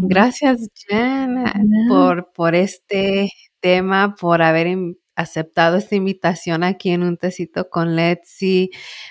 Gracias 0.02 0.68
Jen 0.74 1.44
por, 1.88 2.32
por 2.32 2.54
este 2.54 3.30
tema, 3.60 4.14
por 4.14 4.42
haber 4.42 4.68
aceptado 5.14 5.76
esta 5.76 5.94
invitación 5.94 6.64
aquí 6.64 6.90
en 6.90 7.02
un 7.02 7.16
tecito 7.16 7.68
con 7.68 7.96
Letzi. 7.96 8.70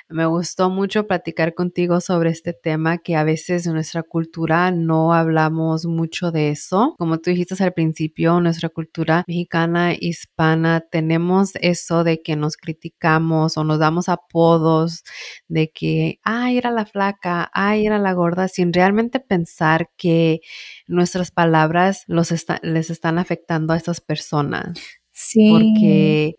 Me 0.10 0.26
gustó 0.26 0.70
mucho 0.70 1.08
platicar 1.08 1.54
contigo 1.54 2.02
sobre 2.02 2.32
este 2.32 2.54
tema 2.54 2.98
que 2.98 3.16
a 3.16 3.24
veces 3.24 3.68
en 3.68 3.74
nuestra 3.74 4.04
cultura 4.04 4.72
no 4.72 5.14
hablamos 5.14 5.86
mucho 5.86 6.32
de 6.32 6.50
eso. 6.50 6.96
Como 6.98 7.20
tú 7.20 7.30
dijiste 7.30 7.62
al 7.64 7.74
principio, 7.74 8.40
nuestra 8.40 8.70
cultura 8.70 9.24
mexicana, 9.28 9.94
hispana, 9.94 10.82
tenemos 10.92 11.52
eso 11.62 12.04
de 12.04 12.22
que 12.22 12.36
nos 12.36 12.58
criticamos 12.58 13.58
o 13.58 13.64
nos 13.64 13.80
damos 13.80 14.10
apodos 14.10 15.04
de 15.48 15.70
que, 15.72 16.20
ay, 16.24 16.58
era 16.58 16.72
la 16.72 16.86
flaca, 16.86 17.50
ay, 17.54 17.86
era 17.86 18.00
la 18.00 18.14
gorda, 18.14 18.48
sin 18.48 18.74
realmente 18.74 19.20
pensar 19.20 19.90
que 19.98 20.42
nuestras 20.88 21.32
palabras 21.32 22.04
los 22.08 22.32
les 22.64 22.90
están 22.90 23.20
afectando 23.20 23.74
a 23.74 23.78
estas 23.78 24.02
personas. 24.02 25.01
Sí. 25.24 25.52
Porque 25.52 26.36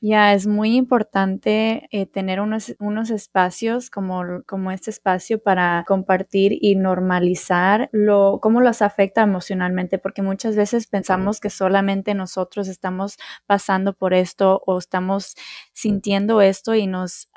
ya 0.00 0.34
es 0.34 0.46
muy 0.46 0.76
importante 0.76 1.88
eh, 1.90 2.06
tener 2.06 2.40
unos, 2.40 2.76
unos 2.78 3.10
espacios 3.10 3.90
como, 3.90 4.22
como 4.46 4.70
este 4.70 4.90
espacio 4.90 5.42
para 5.42 5.84
compartir 5.88 6.56
y 6.60 6.76
normalizar 6.76 7.88
lo, 7.90 8.38
cómo 8.40 8.60
los 8.60 8.82
afecta 8.82 9.22
emocionalmente, 9.22 9.98
porque 9.98 10.22
muchas 10.22 10.54
veces 10.54 10.86
pensamos 10.86 11.40
que 11.40 11.50
solamente 11.50 12.14
nosotros 12.14 12.68
estamos 12.68 13.16
pasando 13.46 13.94
por 13.94 14.14
esto 14.14 14.62
o 14.64 14.78
estamos 14.78 15.34
sintiendo 15.72 16.40
esto 16.40 16.76
y 16.76 16.86
nos, 16.86 17.29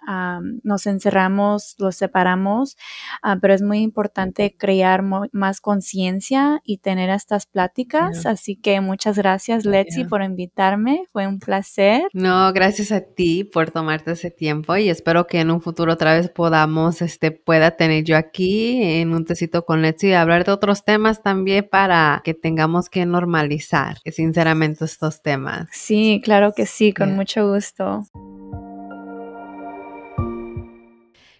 nos 0.63 0.86
encerramos, 0.86 1.76
los 1.78 1.96
separamos, 1.96 2.78
ah, 3.22 3.38
pero 3.42 3.54
es 3.54 3.62
muy 3.62 3.80
importante 3.80 4.56
crear 4.58 5.04
más 5.04 5.62
conciencia 5.62 6.62
y 6.63 6.78
tener 6.78 7.10
estas 7.10 7.46
pláticas. 7.46 8.26
Así 8.26 8.56
que 8.56 8.82
muchas 8.82 9.18
gracias, 9.18 9.66
Letzi, 9.66 10.06
por 10.06 10.22
invitarme 10.22 11.06
fue 11.12 11.28
un 11.28 11.39
placer. 11.39 12.04
No, 12.13 12.52
gracias 12.54 12.92
a 12.92 13.02
ti 13.02 13.44
por 13.44 13.72
tomarte 13.72 14.12
ese 14.12 14.32
tiempo 14.32 14.76
y 14.76 14.89
espero 14.89 15.28
que 15.28 15.39
en 15.39 15.52
un 15.52 15.62
futuro 15.62 15.94
otra 15.94 16.13
vez 16.16 16.30
podamos, 16.30 17.02
este, 17.02 17.32
pueda 17.32 17.72
tener 17.72 18.04
yo 18.04 18.18
aquí 18.18 18.82
en 18.82 19.13
un 19.13 19.26
tecito 19.26 19.66
con 19.66 19.82
Let's 19.82 20.04
y 20.04 20.13
hablar 20.13 20.46
de 20.46 20.52
otros 20.52 20.84
temas 20.84 21.22
también 21.22 21.68
para 21.70 22.22
que 22.24 22.34
tengamos 22.34 22.89
que 22.89 23.06
normalizar, 23.06 23.98
sinceramente, 24.06 24.86
estos 24.86 25.22
temas. 25.22 25.68
Sí, 25.72 26.22
claro 26.24 26.54
que 26.54 26.66
sí, 26.66 26.94
con 26.94 27.16
mucho 27.16 27.48
gusto. 27.52 28.06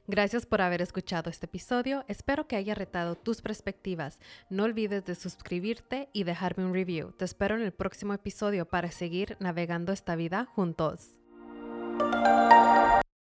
Gracias 0.06 0.46
por 0.46 0.62
haber 0.62 0.82
escuchado 0.82 1.30
este 1.30 1.46
episodio. 1.46 2.04
Espero 2.10 2.46
que 2.46 2.58
haya 2.58 2.76
retado 2.76 3.16
tus 3.16 3.42
perspectivas. 3.42 4.20
No 4.50 4.64
olvides 4.64 5.06
de 5.06 5.16
suscribirte 5.16 6.10
y 6.12 6.26
dejarme 6.26 6.66
un 6.66 6.74
review. 6.74 7.14
Te 7.14 7.24
espero 7.24 7.56
en 7.56 7.62
el 7.62 7.72
próximo 7.72 8.14
episodio 8.14 8.66
para 8.66 8.92
seguir 8.92 9.38
navegando 9.40 9.94
esta 9.94 10.18
vida 10.18 10.46
juntos. 10.56 11.20